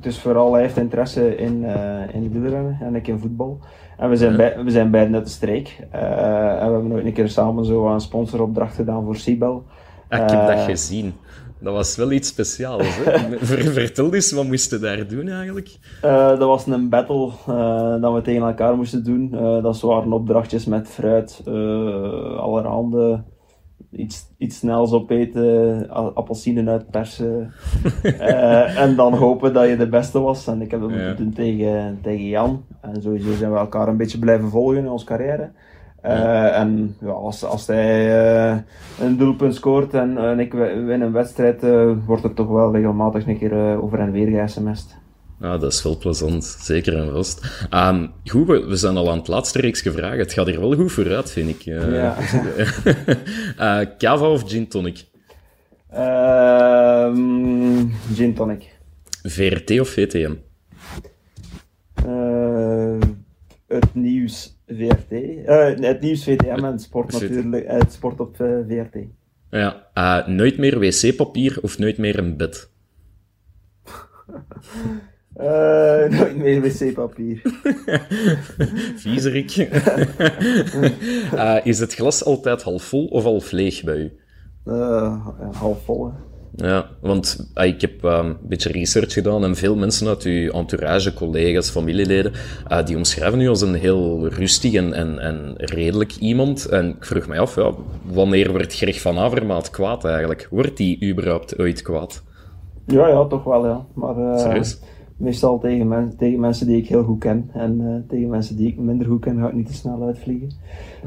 dus 0.00 0.18
vooral 0.18 0.52
hij 0.52 0.62
heeft 0.62 0.76
interesse 0.76 1.36
in, 1.36 1.64
eh 1.64 2.14
in 2.14 2.32
wielrennen 2.32 2.78
en 2.80 2.94
ik 2.94 3.08
in 3.08 3.18
voetbal. 3.18 3.60
En 3.98 4.08
we 4.10 4.16
zijn, 4.16 4.30
Ja. 4.30 4.36
bij, 4.36 4.64
we 4.64 4.70
zijn 4.70 4.90
beiden 4.90 5.14
uit 5.14 5.24
de 5.24 5.30
streek. 5.30 5.78
Eh, 5.90 6.00
en 6.62 6.66
we 6.66 6.72
hebben 6.72 6.92
ooit 6.92 7.04
een 7.04 7.12
keer 7.12 7.28
samen 7.28 7.64
zo 7.64 7.86
een 7.86 8.00
sponsoropdracht 8.00 8.74
gedaan 8.74 9.04
voor 9.04 9.16
Sibel. 9.16 9.64
Ik 10.10 10.16
heb 10.18 10.30
Eh, 10.30 10.46
dat 10.46 10.58
gezien. 10.64 11.14
Dat 11.60 11.72
was 11.74 11.96
wel 11.96 12.12
iets 12.12 12.28
speciaals. 12.28 12.86
Hè? 13.04 13.12
Ver- 13.46 13.72
Vertel 13.72 14.14
eens, 14.14 14.32
wat 14.32 14.44
moesten 14.44 14.80
daar 14.80 15.06
doen 15.08 15.28
eigenlijk? 15.28 15.78
Eh, 16.02 16.28
dat 16.28 16.38
was 16.38 16.66
een 16.66 16.88
battle 16.88 17.30
eh, 17.46 18.00
dat 18.00 18.14
we 18.14 18.20
tegen 18.22 18.42
elkaar 18.42 18.76
moesten 18.76 19.04
doen. 19.04 19.30
Eh, 19.34 19.62
dat 19.62 19.80
waren 19.80 20.12
opdrachtjes 20.12 20.64
met 20.64 20.88
fruit, 20.88 21.42
eh 21.46 21.52
allerhande. 22.38 23.22
Iets, 23.90 24.26
iets 24.38 24.56
snels 24.58 24.92
opeten, 24.92 25.88
appelsinen 26.14 26.68
uitpersen. 26.68 27.52
Eh, 28.18 28.80
en 28.80 28.96
dan 28.96 29.14
hopen 29.14 29.52
dat 29.52 29.68
je 29.68 29.76
de 29.76 29.88
beste 29.88 30.20
was. 30.20 30.46
En 30.46 30.62
ik 30.62 30.70
heb 30.70 30.80
dat 30.80 30.90
Ja. 30.90 30.96
moeten 31.06 31.16
doen 31.24 31.32
tegen, 31.32 31.98
tegen 32.02 32.26
Jan. 32.28 32.64
En 32.80 33.02
sowieso 33.02 33.32
zijn 33.32 33.52
we 33.52 33.58
elkaar 33.58 33.88
een 33.88 33.96
beetje 33.96 34.18
blijven 34.18 34.48
volgen 34.48 34.76
in 34.78 34.88
onze 34.90 35.04
carrière. 35.06 35.50
Eh, 36.00 36.58
En 36.58 36.96
ja, 37.00 37.10
als, 37.10 37.44
als 37.44 37.66
hij 37.66 38.18
eh, 38.50 38.56
een 39.00 39.16
doelpunt 39.16 39.54
scoort 39.54 39.94
en, 39.94 40.18
en 40.18 40.40
ik 40.40 40.52
wi- 40.52 40.80
win 40.84 41.00
een 41.00 41.12
wedstrijd, 41.12 41.62
wordt 42.06 42.24
er 42.24 42.34
toch 42.34 42.48
wel 42.48 42.72
regelmatig 42.72 43.26
een 43.26 43.38
keer 43.38 43.82
over 43.82 43.98
en 43.98 44.12
weer 44.12 44.28
ge-sms'd. 44.28 44.96
Ja, 45.40 45.58
dat 45.58 45.72
is 45.72 45.82
wel 45.82 45.98
plezant, 45.98 46.44
zeker 46.44 46.96
en 46.96 47.10
vast. 47.10 47.66
Ehm, 47.70 48.06
goed, 48.24 48.46
we, 48.46 48.66
we 48.66 48.76
zijn 48.76 48.96
al 48.96 49.10
aan 49.10 49.18
het 49.18 49.28
laatste 49.28 49.60
reeks 49.60 49.80
gevraagd. 49.80 50.18
Het 50.18 50.32
gaat 50.32 50.46
hier 50.46 50.60
wel 50.60 50.74
goed 50.74 50.92
vooruit, 50.92 51.30
vind 51.30 51.48
ik. 51.48 51.66
Eh, 51.66 51.92
Ja. 51.92 52.16
eh, 53.82 53.88
Cava 53.98 54.26
of 54.28 54.48
gin 54.48 54.68
tonic? 54.68 55.04
Ehm 55.90 57.88
gin 58.14 58.34
tonic. 58.34 58.78
VRT 59.22 59.80
of 59.80 59.88
VTM? 59.88 60.34
Eh, 61.94 62.98
het 63.66 63.94
nieuws 63.94 64.58
VRT. 64.66 65.10
Het 65.80 66.00
nieuws 66.00 66.24
VTM 66.24 66.46
en 66.48 66.64
het 66.64 66.82
sport 66.82 67.12
natuurlijk. 67.12 67.68
Het 67.68 67.92
sport 67.92 68.20
op 68.20 68.36
VRT. 68.68 68.96
Ja, 69.50 70.24
nooit 70.26 70.58
meer 70.58 70.78
wc-papier 70.78 71.58
of 71.62 71.78
nooit 71.78 71.98
meer 71.98 72.18
een 72.18 72.36
bed? 72.36 72.70
Eh, 75.34 76.08
nooit 76.18 76.36
meer 76.36 76.60
wc-papier. 76.60 77.42
Viezerik. 79.02 79.56
Eh, 81.34 81.56
is 81.64 81.78
het 81.78 81.94
glas 81.94 82.24
altijd 82.24 82.62
half 82.62 82.82
vol 82.82 83.06
of 83.06 83.22
half 83.22 83.50
leeg 83.50 83.84
bij 83.84 83.96
u? 83.96 84.12
Eh, 84.64 84.74
ja, 85.40 85.50
half 85.52 85.84
vol, 85.84 86.06
hè. 86.06 86.12
Ja, 86.56 86.86
want 87.00 87.50
ah, 87.54 87.66
ik 87.66 87.80
heb 87.80 88.02
een 88.02 88.36
beetje 88.42 88.72
research 88.72 89.12
gedaan 89.12 89.44
en 89.44 89.56
veel 89.56 89.76
mensen 89.76 90.08
uit 90.08 90.22
uw 90.22 90.50
entourage, 90.50 91.14
collega's, 91.14 91.70
familieleden, 91.70 92.32
die 92.84 92.96
omschrijven 92.96 93.40
u 93.40 93.48
als 93.48 93.60
een 93.60 93.74
heel 93.74 94.28
rustig 94.28 94.72
en, 94.72 94.92
en, 94.92 95.18
en 95.18 95.52
redelijk 95.56 96.16
iemand. 96.16 96.66
En 96.66 96.88
ik 96.88 97.04
vroeg 97.04 97.26
mij 97.26 97.38
af, 97.38 97.56
ja, 97.56 97.72
wanneer 98.02 98.50
wordt 98.50 98.76
Greg 98.76 99.00
van 99.00 99.18
Avermaat 99.18 99.70
kwaad 99.70 100.04
eigenlijk? 100.04 100.48
Wordt 100.50 100.76
die 100.76 101.10
überhaupt 101.10 101.58
ooit 101.58 101.82
kwaad? 101.82 102.22
Ja, 102.86 103.08
ja, 103.08 103.26
toch 103.26 103.44
wel, 103.44 103.66
ja. 103.66 103.86
Maar 103.94 104.38
Serieus? 104.38 104.78
Meestal 105.24 105.58
tegen, 105.58 105.88
men- 105.88 106.16
tegen 106.16 106.40
mensen 106.40 106.66
die 106.66 106.76
ik 106.76 106.88
heel 106.88 107.02
goed 107.04 107.20
ken. 107.20 107.50
En 107.52 107.80
eh, 107.80 108.08
tegen 108.08 108.28
mensen 108.28 108.56
die 108.56 108.68
ik 108.68 108.78
minder 108.78 109.06
goed 109.06 109.20
ken, 109.20 109.38
ga 109.38 109.46
ik 109.48 109.54
niet 109.54 109.66
te 109.66 109.74
snel 109.74 110.02
uitvliegen. 110.02 110.50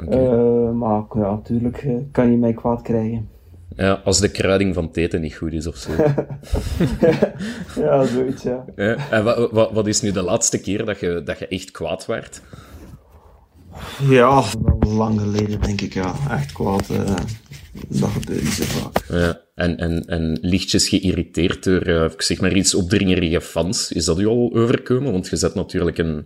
Eh, 0.10 0.72
maar 0.72 1.04
ja, 1.14 1.30
natuurlijk 1.30 1.78
eh, 1.78 1.96
kan 2.12 2.32
je 2.32 2.38
mij 2.38 2.54
kwaad 2.54 2.82
krijgen. 2.82 3.28
Ja, 3.76 4.02
als 4.04 4.20
de 4.20 4.32
kruiding 4.32 4.74
van 4.74 4.86
het 4.86 4.98
eten 4.98 5.22
niet 5.22 5.36
goed 5.36 5.54
is 5.54 5.68
of 5.68 5.76
zo. 5.76 5.92
ja, 7.82 8.04
zoiets, 8.06 8.44
ja. 8.44 8.66
Ja, 8.76 8.96
en 9.12 9.24
wat, 9.24 9.52
wat, 9.52 9.72
wat 9.72 9.88
is 9.88 10.02
nu 10.02 10.12
de 10.12 10.22
laatste 10.22 10.62
keer 10.62 10.86
dat 10.86 11.00
je, 11.00 11.22
dat 11.26 11.40
je 11.40 11.48
echt 11.48 11.72
kwaad 11.72 12.06
werd? 12.06 12.42
Ja, 14.10 14.44
wel 14.80 14.92
lang 14.94 15.20
geleden 15.20 15.62
denk 15.62 15.82
ik, 15.82 15.94
ja. 15.94 16.16
Echt 16.30 16.52
kwaad. 16.52 16.90
eh, 16.90 17.16
dat 17.88 18.10
gebeurt 18.10 18.44
niet 18.44 18.52
zo 18.54 18.64
vaak. 18.64 19.04
Ja, 19.10 19.42
en, 19.56 19.78
en, 19.78 20.06
en 20.06 20.38
lichtjes 20.42 20.90
geïrriteerd 20.90 21.64
door, 21.64 21.82
eh, 21.82 22.04
ik 22.04 22.22
zeg 22.22 22.42
maar 22.42 22.56
iets, 22.56 22.74
opdringerige 22.76 23.42
fans. 23.42 23.92
Is 23.92 24.06
dat 24.06 24.20
u 24.20 24.26
al 24.28 24.52
overkomen? 24.54 25.12
Want 25.12 25.28
je 25.28 25.36
zet 25.36 25.56
natuurlijk 25.56 25.98
een, 25.98 26.26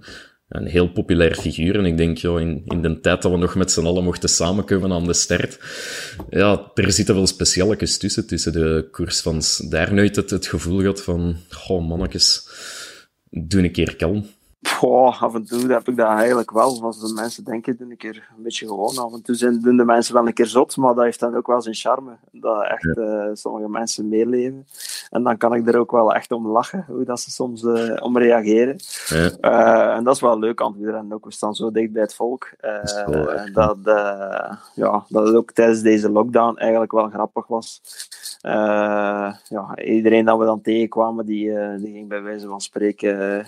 een 0.49 0.65
heel 0.65 0.91
populair 0.91 1.35
figuur. 1.35 1.75
En 1.75 1.85
ik 1.85 1.97
denk, 1.97 2.17
ja, 2.17 2.39
in, 2.39 2.61
in 2.65 2.81
de 2.81 2.99
tijd 2.99 3.21
dat 3.21 3.31
we 3.31 3.37
nog 3.37 3.55
met 3.55 3.71
z'n 3.71 3.85
allen 3.85 4.03
mochten 4.03 4.29
samenkomen 4.29 4.91
aan 4.91 5.05
de 5.05 5.13
start, 5.13 5.59
ja, 6.29 6.71
er 6.73 6.91
zitten 6.91 7.15
wel 7.15 7.27
specialekes 7.27 7.97
tussen, 7.97 8.27
tussen 8.27 8.51
de 8.51 8.87
koersfans. 8.91 9.57
Daar 9.57 9.93
nooit 9.93 10.15
het, 10.15 10.29
het 10.29 10.47
gevoel 10.47 10.79
gehad 10.79 11.01
van, 11.01 11.35
goh, 11.49 11.87
mannetjes, 11.87 12.47
doe 13.29 13.63
een 13.63 13.71
keer 13.71 13.95
kalm. 13.95 14.25
Goh, 14.67 15.21
af 15.21 15.33
en 15.33 15.45
toe 15.45 15.71
heb 15.71 15.87
ik 15.87 15.97
dat 15.97 16.07
eigenlijk 16.07 16.51
wel. 16.51 16.83
Als 16.83 16.99
de 16.99 17.13
mensen 17.13 17.43
denken, 17.43 17.77
doe 17.77 17.91
ik 17.91 18.03
er 18.03 18.29
een 18.37 18.43
beetje 18.43 18.67
gewoon. 18.67 18.97
Af 18.97 19.13
en 19.13 19.21
toe 19.21 19.35
zijn, 19.35 19.59
doen 19.59 19.77
de 19.77 19.85
mensen 19.85 20.13
wel 20.13 20.27
een 20.27 20.33
keer 20.33 20.45
zot, 20.47 20.77
maar 20.77 20.95
dat 20.95 21.03
heeft 21.03 21.19
dan 21.19 21.35
ook 21.35 21.47
wel 21.47 21.61
zijn 21.61 21.75
charme. 21.75 22.11
Dat 22.31 22.63
echt 22.63 22.97
eh, 22.97 23.29
sommige 23.33 23.69
mensen 23.69 24.09
meeleven. 24.09 24.67
En 25.09 25.23
dan 25.23 25.37
kan 25.37 25.53
ik 25.53 25.67
er 25.67 25.77
ook 25.79 25.91
wel 25.91 26.13
echt 26.13 26.31
om 26.31 26.47
lachen, 26.47 26.85
hoe 26.87 27.03
dat 27.03 27.19
ze 27.19 27.31
soms 27.31 27.63
eh, 27.63 28.03
om 28.03 28.17
reageren. 28.17 28.75
Ja, 29.07 29.29
Eh, 29.39 29.95
en 29.95 30.03
dat 30.03 30.15
is 30.15 30.21
wel 30.21 30.39
leuk 30.39 30.61
aan 30.61 30.71
het 30.71 30.81
wielrennen 30.81 31.13
ook. 31.13 31.25
We 31.25 31.31
staan 31.31 31.55
zo 31.55 31.71
dicht 31.71 31.91
bij 31.91 32.01
het 32.01 32.15
volk. 32.15 32.51
En 32.57 33.53
dat, 33.53 33.77
ja, 34.75 35.05
dat 35.09 35.27
het 35.27 35.35
ook 35.35 35.51
tijdens 35.51 35.81
deze 35.81 36.09
lockdown 36.11 36.57
eigenlijk 36.57 36.91
wel 36.91 37.09
grappig 37.09 37.47
was. 37.47 37.81
Ja, 39.49 39.77
iedereen 39.83 40.25
dat 40.25 40.37
we 40.37 40.45
dan 40.45 40.61
tegenkwamen, 40.61 41.25
die, 41.25 41.77
die 41.77 41.91
ging 41.91 42.07
bij 42.07 42.21
wijze 42.21 42.47
van 42.47 42.61
spreken 42.61 43.45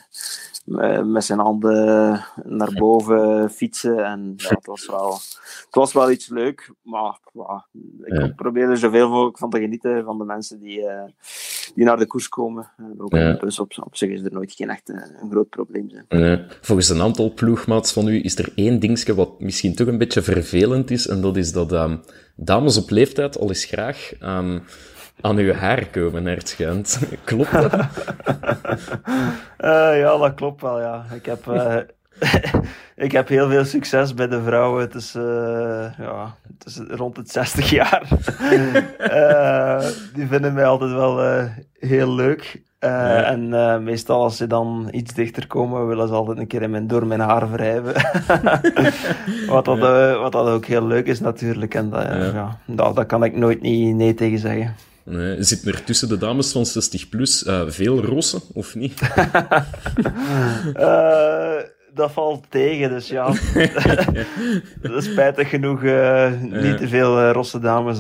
met 1.03 1.23
zijn 1.23 1.39
handen 1.39 2.25
naar 2.43 2.73
boven 2.83 3.49
fietsen. 3.49 4.05
En 4.05 4.33
ja, 4.37 4.49
het, 4.49 4.65
was 4.65 4.85
wel, 4.87 5.13
het 5.65 5.67
was 5.75 5.93
wel 5.93 6.11
iets 6.11 6.27
leuk, 6.29 6.71
maar 6.81 7.19
ja, 7.33 7.65
ik 8.03 8.13
Ja. 8.17 8.27
probeer 8.35 8.69
er 8.69 8.77
zoveel 8.77 9.09
mogelijk 9.09 9.37
van 9.37 9.49
te 9.49 9.59
genieten 9.59 10.03
van 10.03 10.17
de 10.17 10.23
mensen 10.23 10.59
die, 10.59 10.85
eh, 10.87 11.03
die 11.75 11.85
naar 11.85 11.97
de 11.97 12.05
koers 12.05 12.29
komen. 12.29 12.69
Ook 12.97 13.13
Ja. 13.13 13.31
op 13.33 13.39
de 13.39 13.45
bus 13.45 13.59
op, 13.59 13.71
op 13.83 13.95
zich 13.95 14.09
is 14.09 14.23
er 14.23 14.31
nooit 14.33 14.51
geen 14.53 14.69
echt 14.69 14.89
eh, 14.89 14.95
een 15.21 15.31
groot 15.31 15.49
probleem 15.49 15.89
zijn. 15.89 16.45
Volgens 16.61 16.89
een 16.89 17.01
aantal 17.01 17.33
ploegmaats 17.33 17.93
van 17.93 18.07
u 18.07 18.23
is 18.23 18.37
er 18.37 18.51
één 18.55 18.79
dingetje 18.79 19.15
wat 19.15 19.39
misschien 19.39 19.75
toch 19.75 19.87
een 19.87 19.97
beetje 19.97 20.21
vervelend 20.21 20.91
is, 20.91 21.07
en 21.07 21.21
dat 21.21 21.37
is 21.37 21.51
dat 21.51 21.71
ehm, 21.71 21.97
dames 22.35 22.77
op 22.77 22.89
leeftijd 22.89 23.37
al 23.39 23.47
eens 23.47 23.65
graag 23.65 24.11
ehm, 24.19 24.59
aan 25.23 25.37
uw 25.37 25.53
haar 25.53 25.85
komen, 25.85 26.37
schijnt. 26.43 26.99
Klopt 27.23 27.51
dat? 27.51 27.73
Eh, 29.57 29.99
ja, 29.99 30.17
dat 30.17 30.33
klopt 30.33 30.61
wel, 30.61 30.79
ja. 30.79 31.05
Ik 31.13 31.25
heb, 31.25 31.47
eh, 31.47 31.77
ik 33.05 33.11
heb 33.11 33.27
heel 33.27 33.49
veel 33.49 33.65
succes 33.65 34.13
bij 34.13 34.27
de 34.27 34.41
vrouwen. 34.41 34.81
Het 34.81 34.95
is, 34.95 35.15
eh, 35.15 35.85
ja, 35.97 36.35
het 36.57 36.65
is 36.65 36.79
rond 36.87 37.17
het 37.17 37.31
60 37.31 37.69
jaar. 37.69 38.07
Die 40.13 40.27
vinden 40.27 40.53
mij 40.53 40.65
altijd 40.65 40.91
wel 40.91 41.47
heel 41.79 42.13
leuk. 42.13 42.61
En 42.79 43.49
meestal 43.83 44.23
als 44.23 44.37
ze 44.37 44.47
dan 44.47 44.87
iets 44.91 45.13
dichter 45.13 45.47
komen, 45.47 45.87
willen 45.87 46.07
ze 46.07 46.13
altijd 46.13 46.37
een 46.37 46.47
keer 46.47 46.61
in 46.61 46.71
mijn, 46.71 46.87
door 46.87 47.07
mijn 47.07 47.19
haar 47.19 47.51
wrijven. 47.51 47.93
wat, 49.47 49.65
dat, 49.65 49.79
wat 50.19 50.31
dat 50.31 50.47
ook 50.47 50.65
heel 50.65 50.87
leuk 50.87 51.07
is 51.07 51.19
natuurlijk. 51.19 51.73
En 51.73 51.89
dat, 51.89 52.03
Ja. 52.03 52.23
ja. 52.23 52.57
dat, 52.65 52.95
dat 52.95 53.05
kan 53.05 53.23
ik 53.23 53.35
nooit 53.35 53.61
niet 53.61 53.95
nee 53.95 54.13
tegen 54.13 54.39
zeggen. 54.39 54.75
Nee. 55.05 55.43
Zitten 55.43 55.73
er 55.73 55.83
tussen 55.83 56.09
de 56.09 56.17
dames 56.17 56.51
van 56.51 56.65
60 56.65 57.09
plus 57.09 57.45
eh, 57.45 57.61
veel 57.67 58.03
rossen, 58.03 58.41
of 58.53 58.75
niet? 58.75 59.01
Eh, 60.73 61.59
dat 61.93 62.11
valt 62.11 62.45
tegen, 62.49 62.89
dus 62.89 63.07
ja. 63.07 63.25
dat 64.81 64.91
is 64.91 65.05
spijtig 65.05 65.49
genoeg 65.49 65.83
eh, 65.83 66.31
niet 66.41 66.77
te 66.77 66.87
veel 66.87 67.31
rosse 67.31 67.59
dames 67.59 67.99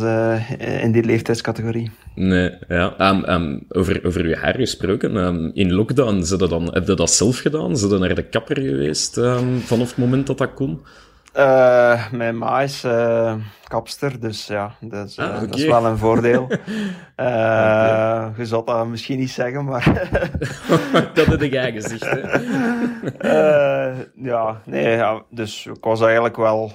in 0.57 0.91
die 0.91 1.03
leeftijdscategorie. 1.03 1.91
Nee, 2.15 2.51
ja. 2.67 2.97
Ehm, 2.97 3.23
ehm, 3.23 3.59
over, 3.69 4.05
over 4.05 4.21
uw 4.21 4.35
haar 4.35 4.55
gesproken, 4.55 5.17
ehm, 5.17 5.49
in 5.53 5.73
lockdown, 5.73 6.21
ze 6.21 6.37
dat 6.37 6.49
dan, 6.49 6.73
heb 6.73 6.87
je 6.87 6.95
dat 6.95 7.11
zelf 7.11 7.37
gedaan? 7.37 7.77
Zijn 7.77 7.99
naar 7.99 8.15
de 8.15 8.29
kapper 8.29 8.59
geweest 8.59 9.13
vanaf 9.59 9.87
het 9.87 9.97
moment 9.97 10.27
dat 10.27 10.37
dat 10.37 10.53
kon? 10.53 10.81
Eh, 11.33 12.11
mijn 12.11 12.37
ma 12.37 12.61
is 12.61 12.83
eh, 12.83 13.33
kapster, 13.67 14.19
dus 14.19 14.47
ja, 14.47 14.75
dat 14.79 15.07
is, 15.07 15.17
eh, 15.17 15.25
Ah, 15.25 15.39
dat 15.39 15.55
is 15.55 15.65
wel 15.65 15.85
een 15.85 15.97
voordeel. 15.97 16.47
Je 18.37 18.45
zou 18.45 18.65
dat 18.65 18.87
misschien 18.87 19.19
niet 19.19 19.31
zeggen, 19.31 19.65
maar 19.65 19.83
dat 21.13 21.25
heb 21.25 21.41
gezegd, 21.71 22.01
hè? 22.03 22.19
Eh, 23.17 23.97
ja, 24.15 24.61
nee, 24.65 24.95
ja, 24.95 25.21
dus 25.29 25.65
ik 25.65 25.83
was 25.83 26.01
eigenlijk 26.01 26.37
wel. 26.37 26.71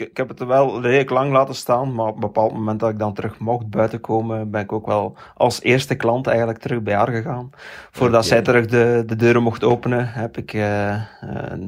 Ik, 0.00 0.08
ik 0.08 0.16
heb 0.16 0.28
het 0.28 0.44
wel 0.44 0.82
redelijk 0.82 1.10
lang 1.10 1.32
laten 1.32 1.54
staan, 1.54 1.94
maar 1.94 2.06
op 2.06 2.14
een 2.14 2.20
bepaald 2.20 2.52
moment 2.52 2.80
dat 2.80 2.90
ik 2.90 2.98
dan 2.98 3.14
terug 3.14 3.38
mocht 3.38 3.70
buiten 3.70 4.00
komen, 4.00 4.50
ben 4.50 4.60
ik 4.60 4.72
ook 4.72 4.86
wel 4.86 5.16
als 5.34 5.62
eerste 5.62 5.94
klant 5.94 6.26
eigenlijk 6.26 6.58
terug 6.58 6.82
bij 6.82 6.94
haar 6.94 7.10
gegaan. 7.10 7.50
Voordat 7.90 8.26
zij 8.26 8.42
terug 8.42 8.66
de, 8.66 9.02
de 9.06 9.16
deuren 9.16 9.42
mocht 9.42 9.64
openen, 9.64 10.08
heb 10.12 10.36
ik 10.36 10.52
eh, 10.52 10.90
eh, 10.92 11.00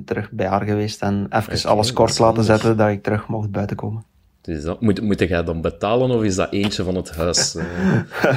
terug 0.04 0.30
bij 0.30 0.46
haar 0.46 0.62
geweest 0.62 1.02
en 1.02 1.26
even 1.30 1.70
alles 1.70 1.92
kort 1.92 2.18
laten 2.18 2.44
zetten 2.44 2.76
dat 2.76 2.88
ik 2.88 3.02
terug 3.02 3.26
mocht 3.26 3.50
buiten 3.50 3.76
komen. 3.76 4.04
Dus 4.40 4.62
dat, 4.62 4.80
moet, 4.80 5.02
moet 5.02 5.18
jij 5.18 5.44
dan 5.44 5.60
betalen 5.60 6.10
of 6.10 6.22
is 6.22 6.34
dat 6.34 6.52
eentje 6.52 6.84
van 6.84 6.94
het 6.94 7.16
huis? 7.16 7.54
eh? 7.54 7.64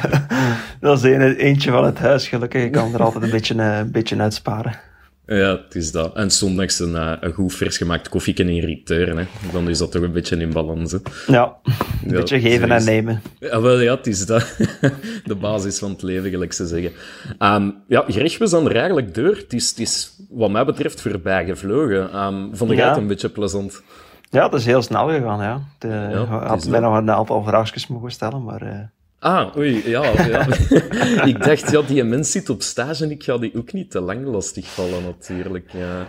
Dat 0.79 0.97
is 0.97 1.03
een, 1.03 1.35
eentje 1.35 1.71
van 1.71 1.85
het 1.85 1.99
huis, 1.99 2.27
gelukkig. 2.27 2.63
Ik 2.63 2.71
kan 2.71 2.93
er 2.93 3.03
altijd 3.03 3.23
een 3.23 3.29
beetje, 3.29 3.61
een 3.61 3.91
beetje 3.91 4.21
uitsparen. 4.21 4.79
Ja, 5.27 5.49
het 5.65 5.75
is 5.75 5.91
dat. 5.91 6.15
En 6.15 6.31
zondags 6.31 6.79
een, 6.79 6.95
eh, 6.95 7.11
een 7.19 7.33
goed 7.33 7.53
vers 7.53 7.77
gemaakt 7.77 8.09
koffieke 8.09 8.43
in. 8.43 9.17
Hè. 9.17 9.25
Dan 9.51 9.69
is 9.69 9.77
dat 9.77 9.91
toch 9.91 10.01
een 10.01 10.11
beetje 10.11 10.37
in 10.37 10.51
balans. 10.53 10.91
Hè. 10.91 10.97
Ja, 11.27 11.55
een 11.65 11.73
Ja, 12.09 12.15
beetje 12.15 12.39
geven 12.39 12.71
en 12.71 12.83
nemen. 12.85 13.21
Ja, 13.39 13.61
wel, 13.61 13.79
ja, 13.79 13.95
het 13.95 14.07
is 14.07 14.25
dat. 14.25 14.55
De 15.25 15.35
basis 15.35 15.79
van 15.79 15.89
het 15.91 16.01
leven, 16.01 16.29
gelijk 16.29 16.53
ze 16.53 16.67
zeggen. 16.67 16.91
Ehm, 17.37 17.69
ja, 17.87 18.03
Greg, 18.07 18.37
we 18.37 18.47
zijn 18.47 18.65
er 18.65 18.75
eigenlijk 18.75 19.15
door. 19.15 19.35
Het 19.35 19.53
is, 19.53 19.69
het 19.69 19.79
is 19.79 20.15
wat 20.29 20.49
mij 20.51 20.65
betreft 20.65 21.01
voorbij 21.01 21.45
gevlogen. 21.45 22.11
Ehm, 22.11 22.53
vond 22.53 22.71
Ja. 22.71 22.89
het 22.89 22.97
een 22.97 23.07
beetje 23.07 23.29
plezant? 23.29 23.81
Ja, 24.29 24.43
het 24.45 24.53
is 24.53 24.65
heel 24.65 24.81
snel 24.81 25.07
gegaan, 25.07 25.39
ja. 25.41 25.61
De, 25.79 26.09
ik 26.21 26.47
had 26.47 26.67
mij 26.67 26.79
nog 26.79 26.97
een 26.97 27.11
aantal 27.11 27.43
vraagjes 27.43 27.87
mogen 27.87 28.11
stellen, 28.11 28.43
maar... 28.43 28.61
eh, 28.61 28.79
Ah, 29.25 29.55
oei, 29.57 29.89
ja. 29.89 30.03
ja. 30.27 30.47
ik 31.31 31.43
dacht, 31.43 31.71
ja, 31.71 31.81
die 31.81 32.03
mens 32.03 32.31
zit 32.31 32.49
op 32.49 32.61
stage 32.61 33.03
en 33.03 33.11
ik 33.11 33.23
ga 33.23 33.37
die 33.37 33.55
ook 33.55 33.73
niet 33.73 33.91
te 33.91 34.01
lang 34.01 34.25
lastigvallen, 34.25 35.03
natuurlijk. 35.03 35.71
Ja. 35.71 36.07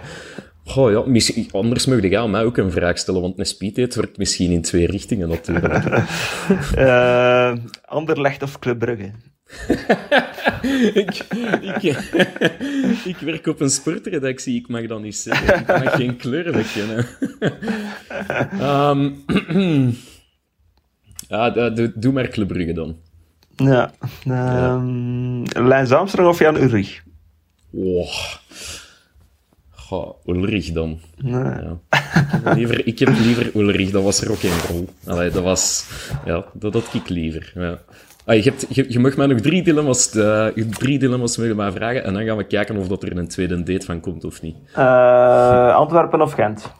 Goh, 0.64 0.90
ja, 0.90 1.02
misschien, 1.07 1.48
anders 1.52 1.87
mocht 1.87 2.02
jij 2.02 2.18
aan 2.18 2.31
mij 2.31 2.44
ook 2.44 2.57
een 2.57 2.70
vraag 2.70 2.98
stellen, 2.98 3.20
want 3.20 3.38
een 3.38 3.46
speeddate 3.46 4.00
werkt 4.00 4.18
misschien 4.18 4.50
in 4.50 4.62
twee 4.62 4.87
richtingen, 4.87 5.29
natuurlijk. 5.29 5.85
eh, 6.74 7.55
Anderlecht 7.85 8.42
of 8.42 8.59
Club 8.59 8.79
Brugge? 8.79 9.11
ik, 11.02 11.26
ik, 11.61 11.83
ik 13.05 13.16
werk 13.16 13.46
op 13.46 13.61
een 13.61 13.70
sportredactie, 13.70 14.57
ik 14.57 14.68
mag 14.68 14.87
dat 14.87 15.02
niet 15.02 15.16
zeggen. 15.16 15.61
Ik 15.61 15.66
mag 15.66 15.96
geen 15.96 16.16
kleur 16.16 16.52
bekennen. 16.52 17.07
Ehm, 18.61 19.11
doe, 21.74 21.92
doe 21.94 22.12
maar 22.12 22.29
Club 22.29 22.48
Brugge 22.48 22.72
dan. 22.72 23.05
Ja. 23.57 23.90
Lijn 25.45 25.92
Armstrong 25.92 26.29
of 26.29 26.38
Jan 26.38 26.57
Ulrich? 26.57 27.03
Oh. 27.73 28.09
Goh, 29.71 30.27
Ulrich 30.27 30.73
dan. 30.73 30.99
Nee. 31.16 31.42
Ja. 31.42 31.79
Ik 31.90 32.45
heb 32.45 32.55
liever, 32.55 32.87
ik 32.87 32.99
heb 32.99 33.09
liever 33.09 33.51
Ulrich, 33.55 33.90
dat 33.90 34.03
was 34.03 34.23
rock 34.23 34.45
and 34.45 34.64
roll. 34.71 34.85
Allee, 35.07 35.31
dat 35.31 35.42
was... 35.42 35.88
Ja, 36.25 36.45
dat 36.53 36.75
had 36.75 36.95
ik 36.95 37.09
liever. 37.09 37.53
Ja. 37.55 37.79
Ah, 38.25 38.37
je, 38.37 38.42
hebt, 38.42 38.66
je, 38.69 38.85
je 38.88 38.99
mag 38.99 39.16
mij 39.16 39.27
nog 39.27 39.40
drie 39.40 39.62
dilemma's, 39.62 40.14
eh, 40.14 40.47
drie 40.55 40.99
dilemma's 40.99 41.37
mogen 41.37 41.57
mij 41.57 41.71
vragen 41.71 42.05
en 42.05 42.12
dan 42.12 42.25
gaan 42.25 42.37
we 42.37 42.45
kijken 42.45 42.77
of 42.77 42.88
dat 42.88 43.03
er 43.03 43.16
een 43.16 43.29
tweede 43.29 43.62
date 43.62 43.87
van 43.87 44.01
komt 44.01 44.25
of 44.25 44.42
niet. 44.42 44.57
Eh, 44.75 45.75
Antwerpen 45.75 46.21
of 46.21 46.33
Gent? 46.33 46.73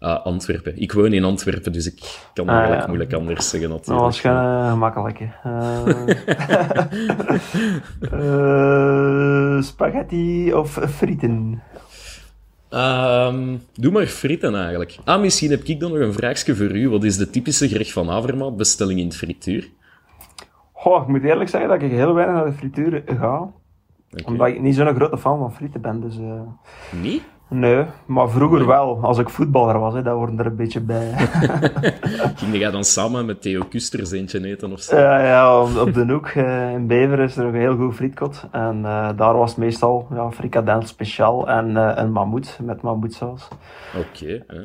Ah, 0.00 0.24
Antwerpen. 0.24 0.80
Ik 0.80 0.92
woon 0.92 1.12
in 1.12 1.24
Antwerpen, 1.24 1.72
dus 1.72 1.86
ik 1.86 2.28
kan 2.34 2.48
Ah, 2.48 2.68
ja. 2.68 2.84
moeilijk 2.86 3.12
anders 3.12 3.48
zeggen 3.48 3.68
Dat 3.68 3.86
was 3.86 4.24
uh, 4.24 4.70
gemakkelijk. 4.70 5.18
hè. 5.18 5.26
Eh, 8.10 9.56
eh, 9.56 9.62
spaghetti 9.62 10.52
of 10.54 10.70
frieten? 10.88 11.62
Ehm, 12.68 13.56
doe 13.74 13.92
maar 13.92 14.06
frieten 14.06 14.54
eigenlijk. 14.54 14.98
Ah, 15.04 15.20
misschien 15.20 15.50
heb 15.50 15.62
ik 15.62 15.80
dan 15.80 15.90
nog 15.92 16.00
een 16.00 16.12
vraagje 16.12 16.56
voor 16.56 16.70
u. 16.76 16.88
Wat 16.88 17.04
is 17.04 17.16
de 17.16 17.30
typische 17.30 17.68
gerecht 17.68 17.92
van 17.92 18.10
Avermaat 18.10 18.56
bestelling 18.56 18.98
in 19.00 19.06
het 19.06 19.16
frituur? 19.16 19.68
Goh, 20.72 21.02
ik 21.02 21.08
moet 21.08 21.22
eerlijk 21.24 21.50
zeggen 21.50 21.70
dat 21.70 21.82
ik 21.82 21.90
heel 21.90 22.14
weinig 22.14 22.36
naar 22.36 22.44
de 22.46 22.52
frituur 22.52 23.02
ga. 23.06 23.50
Omdat 24.24 24.48
ik 24.48 24.60
niet 24.60 24.74
zo'n 24.74 24.94
grote 24.94 25.18
fan 25.18 25.38
van 25.38 25.54
frieten 25.54 25.80
ben. 25.80 26.00
Dus, 26.00 26.16
eh, 26.18 26.40
Niet? 27.02 27.22
Nee, 27.48 27.84
maar 28.06 28.30
vroeger 28.30 28.66
wel. 28.66 28.98
Als 29.02 29.18
ik 29.18 29.28
voetballer 29.28 29.78
was, 29.78 29.94
hè, 29.94 30.02
dat 30.02 30.14
hoorde 30.14 30.36
er 30.36 30.46
een 30.46 30.56
beetje 30.56 30.80
bij. 30.80 31.12
Ging 32.40 32.56
jij 32.56 32.70
dan 32.70 32.84
samen 32.84 33.26
met 33.26 33.42
Theo 33.42 33.62
Kusters 33.68 34.10
eentje 34.10 34.44
eten 34.44 34.72
of 34.72 34.80
zo? 34.80 34.96
Ja, 34.96 35.26
ja, 35.26 35.62
op, 35.62 35.76
op 35.76 35.94
de 35.94 36.12
hoek 36.12 36.26
eh, 36.26 36.72
in 36.72 36.86
Bever 36.86 37.18
is 37.18 37.36
er 37.36 37.44
een 37.44 37.54
heel 37.54 37.76
goed 37.76 37.94
frietkot. 37.94 38.46
En 38.52 38.84
eh, 38.84 39.16
daar 39.16 39.36
was 39.36 39.56
meestal 39.56 40.08
ja, 40.10 40.30
frikadel 40.30 40.82
speciaal 40.82 41.48
en 41.48 41.76
eh, 41.76 41.92
een 41.94 42.12
mammoet 42.12 42.58
met 42.62 42.82
mammoetsaus. 42.82 43.48
Oké. 43.96 44.44
hè. 44.46 44.64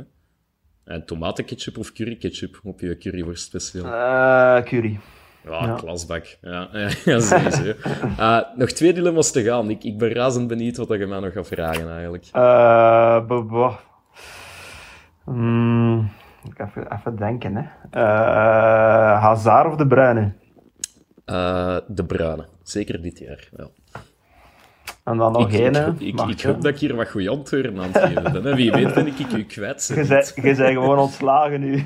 En 0.84 1.06
tomatenketchup 1.06 1.78
of 1.78 1.92
curryketchup 1.92 2.60
op 2.64 2.80
je 2.80 2.98
curryworst 2.98 3.44
speciaal? 3.44 3.86
Eh 3.86 4.64
curry. 4.64 5.00
Ja, 5.44 5.66
ja. 5.66 5.74
klasbak. 5.74 6.38
Ja, 6.42 6.68
ja, 6.72 6.90
ja 7.12 7.20
sowieso. 7.20 7.74
Eh, 8.18 8.40
nog 8.56 8.72
twee 8.72 8.94
dilemma's 8.94 9.32
te 9.32 9.44
gaan. 9.44 9.70
Ik, 9.70 9.84
ik 9.84 9.98
ben 9.98 10.14
razend 10.14 10.48
benieuwd 10.48 10.78
wat 10.78 10.90
je 10.90 11.06
mij 11.06 11.20
nog 11.20 11.34
gaat 11.34 11.48
vragen 11.48 11.92
eigenlijk. 11.92 12.30
Eh, 12.32 13.76
Hmm, 15.24 16.12
ik 16.44 16.60
even, 16.60 16.92
even 16.92 17.16
denken, 17.16 17.56
hè. 17.56 17.64
Eh, 17.90 19.22
Hazard 19.22 19.68
of 19.68 19.76
de 19.76 19.88
Bruyne? 19.88 20.34
Eh, 21.26 21.78
de 21.88 22.06
bruine. 22.06 22.46
Zeker 22.64 23.02
dit 23.02 23.20
jaar. 23.20 23.50
Ja. 23.58 23.68
En 25.04 25.18
dan 25.18 25.32
nog 25.32 25.52
één, 25.52 25.76
ik, 25.76 26.00
ik, 26.00 26.22
ik, 26.22 26.42
hoop 26.42 26.62
dat 26.62 26.72
ik 26.72 26.80
hier 26.80 26.96
wat 26.96 27.10
goede 27.10 27.30
antwoorden 27.30 27.80
aan 27.80 27.90
het 27.92 28.04
geven 28.04 28.44
ben. 28.44 28.56
Wie 28.56 28.72
weet 28.72 28.94
ben 28.94 29.08
ik 29.08 29.34
u 29.34 29.44
kwijt. 29.44 29.92
Je 29.96 30.06
bent 30.08 30.34
je 30.36 30.42
bent 30.42 30.58
gewoon 30.58 30.98
ontslagen 30.98 31.60
nu. 31.60 31.76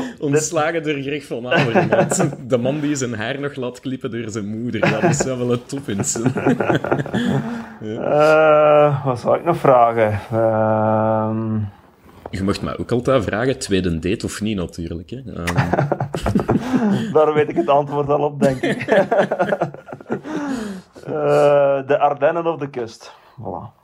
dit, 0.00 0.20
Ontslagen 0.26 0.82
door 0.82 0.94
Greg 1.02 1.24
van 1.26 1.52
Avermaat. 1.52 2.28
De 2.50 2.58
man 2.58 2.80
die 2.80 2.94
zijn 2.96 3.14
haar 3.14 3.40
nog 3.40 3.54
laat 3.56 3.80
klippen 3.80 4.10
door 4.10 4.30
zijn 4.30 4.46
moeder. 4.62 4.88
Ja, 4.90 5.00
dat 5.00 5.16
zou 5.16 5.38
wel 5.38 5.52
een 5.52 5.64
top 5.66 5.88
in 5.88 6.04
zijn. 6.04 6.32
eh, 7.80 9.04
wat 9.04 9.20
zou 9.20 9.38
ik 9.38 9.44
nog 9.44 9.56
vragen? 9.56 10.20
Ehm, 10.32 11.54
Je 12.30 12.42
mocht 12.42 12.62
mij 12.62 12.78
ook 12.78 12.92
altijd 12.92 13.24
vragen, 13.24 13.58
tweede 13.58 13.98
date 13.98 14.26
of 14.26 14.40
niet 14.40 14.56
natuurlijk. 14.56 15.10
Hè. 15.10 15.20
Ehm, 15.34 15.54
daar 17.12 17.34
weet 17.34 17.48
ik 17.48 17.56
het 17.56 17.68
antwoord 17.68 18.08
al 18.08 18.20
op, 18.24 18.40
denk 18.42 18.62
ik. 18.62 18.80
Eh, 21.06 21.86
de 21.86 21.98
Ardennen 21.98 22.46
of 22.46 22.58
de 22.58 22.70
kust? 22.70 23.12
Voilà. 23.40 23.80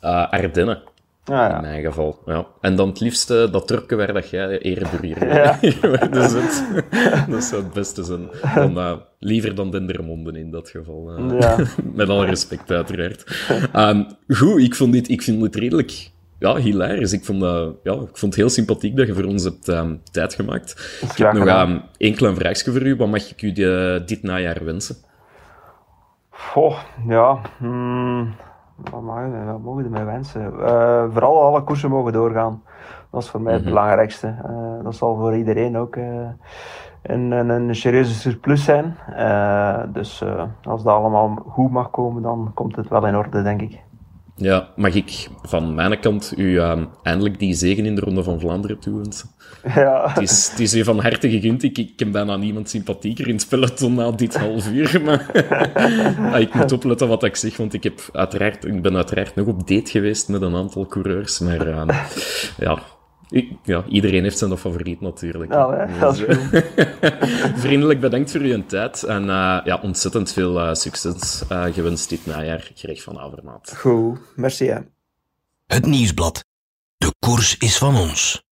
eh, 0.00 0.30
Ardennen, 0.30 0.82
Ah, 1.24 1.34
in 1.44 1.50
ja. 1.54 1.60
mijn 1.60 1.82
geval. 1.82 2.18
Ja. 2.26 2.46
En 2.60 2.76
dan 2.76 2.88
het 2.88 3.00
liefste 3.00 3.48
dat 3.50 3.66
Turken 3.66 3.96
waar 3.96 4.12
dat 4.12 4.30
jij 4.30 4.58
eerburger 4.58 5.34
Ja. 5.34 5.58
dus 6.10 6.32
het, 6.32 6.64
Dat 7.30 7.44
zou 7.44 7.62
het 7.62 7.72
beste 7.72 8.04
zijn. 8.04 8.28
Dan, 8.54 8.78
eh, 8.78 8.92
liever 9.18 9.54
dan 9.54 9.70
Dendermonde 9.70 10.38
in 10.38 10.50
dat 10.50 10.68
geval. 10.68 11.10
eh. 11.16 11.40
Ja. 11.40 11.56
Met 11.94 12.08
alle 12.08 12.26
respect, 12.26 12.70
uiteraard. 12.70 13.46
Ehm, 13.72 14.02
goed, 14.28 14.60
ik, 14.60 14.74
vond 14.74 14.92
dit, 14.92 15.08
ik 15.08 15.22
vind 15.22 15.40
dit 15.42 15.56
redelijk 15.56 16.10
ja, 16.38 16.56
hilarisch. 16.56 17.12
Ik 17.12 17.24
vond, 17.24 17.42
ja, 17.82 17.92
ik 17.92 18.16
vond 18.16 18.20
het 18.20 18.34
heel 18.34 18.48
sympathiek 18.50 18.96
dat 18.96 19.06
je 19.06 19.14
voor 19.14 19.24
ons 19.24 19.44
hebt 19.44 19.68
ehm, 19.68 19.94
tijd 20.10 20.34
gemaakt. 20.34 20.98
Ik 21.10 21.16
heb 21.16 21.32
nog 21.32 21.46
ehm 21.46 21.78
één 21.96 22.14
klein 22.14 22.34
vraagje 22.34 22.72
voor 22.72 22.82
u. 22.82 22.96
Wat 22.96 23.08
mag 23.08 23.30
ik 23.30 23.42
u 23.42 23.52
dit 24.04 24.22
najaar 24.22 24.64
wensen? 24.64 24.96
Goh, 26.30 26.78
ja. 27.08 27.40
hmm, 27.58 28.34
wat, 28.90 29.02
mag, 29.02 29.18
je- 29.24 29.44
wat 29.46 29.62
mogen 29.62 29.82
we 29.82 29.88
mij 29.88 30.04
wensen? 30.04 30.44
Eh, 30.66 31.04
vooral 31.10 31.42
alle 31.42 31.62
koersen 31.62 31.90
mogen 31.90 32.12
doorgaan. 32.12 32.62
Dat 33.10 33.22
is 33.22 33.30
voor 33.30 33.40
mij 33.40 33.52
het 33.52 33.64
belangrijkste. 33.64 34.34
Eh, 34.44 34.84
dat 34.84 34.94
zal 34.94 35.16
voor 35.16 35.36
iedereen 35.36 35.76
ook 35.78 35.96
eh, 35.96 36.04
een, 37.02 37.30
een, 37.30 37.48
een 37.48 37.74
serieuze 37.74 38.14
surplus 38.14 38.64
zijn. 38.64 38.96
Dus 39.92 40.24
als 40.62 40.82
dat 40.82 40.94
allemaal 40.94 41.38
goed 41.48 41.70
mag 41.70 41.90
komen, 41.90 42.22
dan 42.22 42.50
komt 42.54 42.76
het 42.76 42.88
wel 42.88 43.06
in 43.06 43.16
orde, 43.16 43.42
denk 43.42 43.60
ik. 43.60 43.82
Ja, 44.36 44.68
mag 44.76 44.94
ik 44.94 45.28
van 45.42 45.74
mijn 45.74 46.00
kant 46.00 46.32
u 46.36 46.58
ehm, 46.58 46.84
eindelijk 47.02 47.38
die 47.38 47.54
zegen 47.54 47.84
in 47.86 47.94
de 47.94 48.00
Ronde 48.00 48.22
van 48.22 48.40
Vlaanderen 48.40 48.78
toewensen? 48.78 49.30
ja. 49.74 50.12
Het 50.12 50.22
is, 50.22 50.48
het 50.50 50.60
is 50.60 50.74
u 50.74 50.84
van 50.84 51.00
harte 51.00 51.30
gegund. 51.30 51.62
Ik, 51.62 51.78
ik 51.78 51.96
ken 51.96 52.10
bijna 52.10 52.36
niemand 52.36 52.68
sympathieker 52.68 53.28
in 53.28 53.34
het 53.34 53.48
peloton 53.48 53.94
na 53.94 54.10
dit 54.10 54.36
half 54.36 54.70
uur. 54.70 55.00
Maar 55.04 55.30
Ah, 56.32 56.40
ik 56.40 56.54
moet 56.54 56.72
opletten 56.72 57.08
wat 57.08 57.24
ik 57.24 57.36
zeg, 57.36 57.56
want 57.56 57.74
ik, 57.74 57.82
heb 57.82 58.08
uiteraard, 58.12 58.64
ik 58.64 58.82
ben 58.82 58.96
uiteraard 58.96 59.34
nog 59.34 59.46
op 59.46 59.68
date 59.68 59.90
geweest 59.90 60.28
met 60.28 60.42
een 60.42 60.54
aantal 60.54 60.86
coureurs. 60.86 61.38
Maar 61.38 61.66
ehm, 61.66 61.90
ja, 62.58 62.78
ja, 63.62 63.84
iedereen 63.88 64.22
heeft 64.22 64.38
zijn 64.38 64.56
favoriet 64.56 65.00
natuurlijk. 65.00 65.52
Ja, 65.52 65.70
hè, 65.70 65.98
dat 65.98 66.18
is 66.18 66.26
Dus, 66.26 66.62
Vriendelijk 67.64 68.00
bedankt 68.00 68.30
voor 68.30 68.40
uw 68.40 68.66
tijd. 68.66 69.02
En 69.02 69.22
eh, 69.22 69.60
ja, 69.64 69.78
ontzettend 69.82 70.32
veel 70.32 70.60
eh, 70.60 70.74
succes 70.74 71.42
eh, 71.48 71.64
gewenst 71.64 72.08
dit 72.08 72.26
najaar, 72.26 72.70
Greg 72.74 73.02
van 73.02 73.18
Avermaat. 73.18 73.76
Goed, 73.76 74.18
merci 74.36 74.66
hè. 74.66 74.78
Het 75.66 75.86
nieuwsblad. 75.86 76.44
De 76.96 77.14
koers 77.18 77.56
is 77.56 77.78
van 77.78 77.96
ons. 77.96 78.42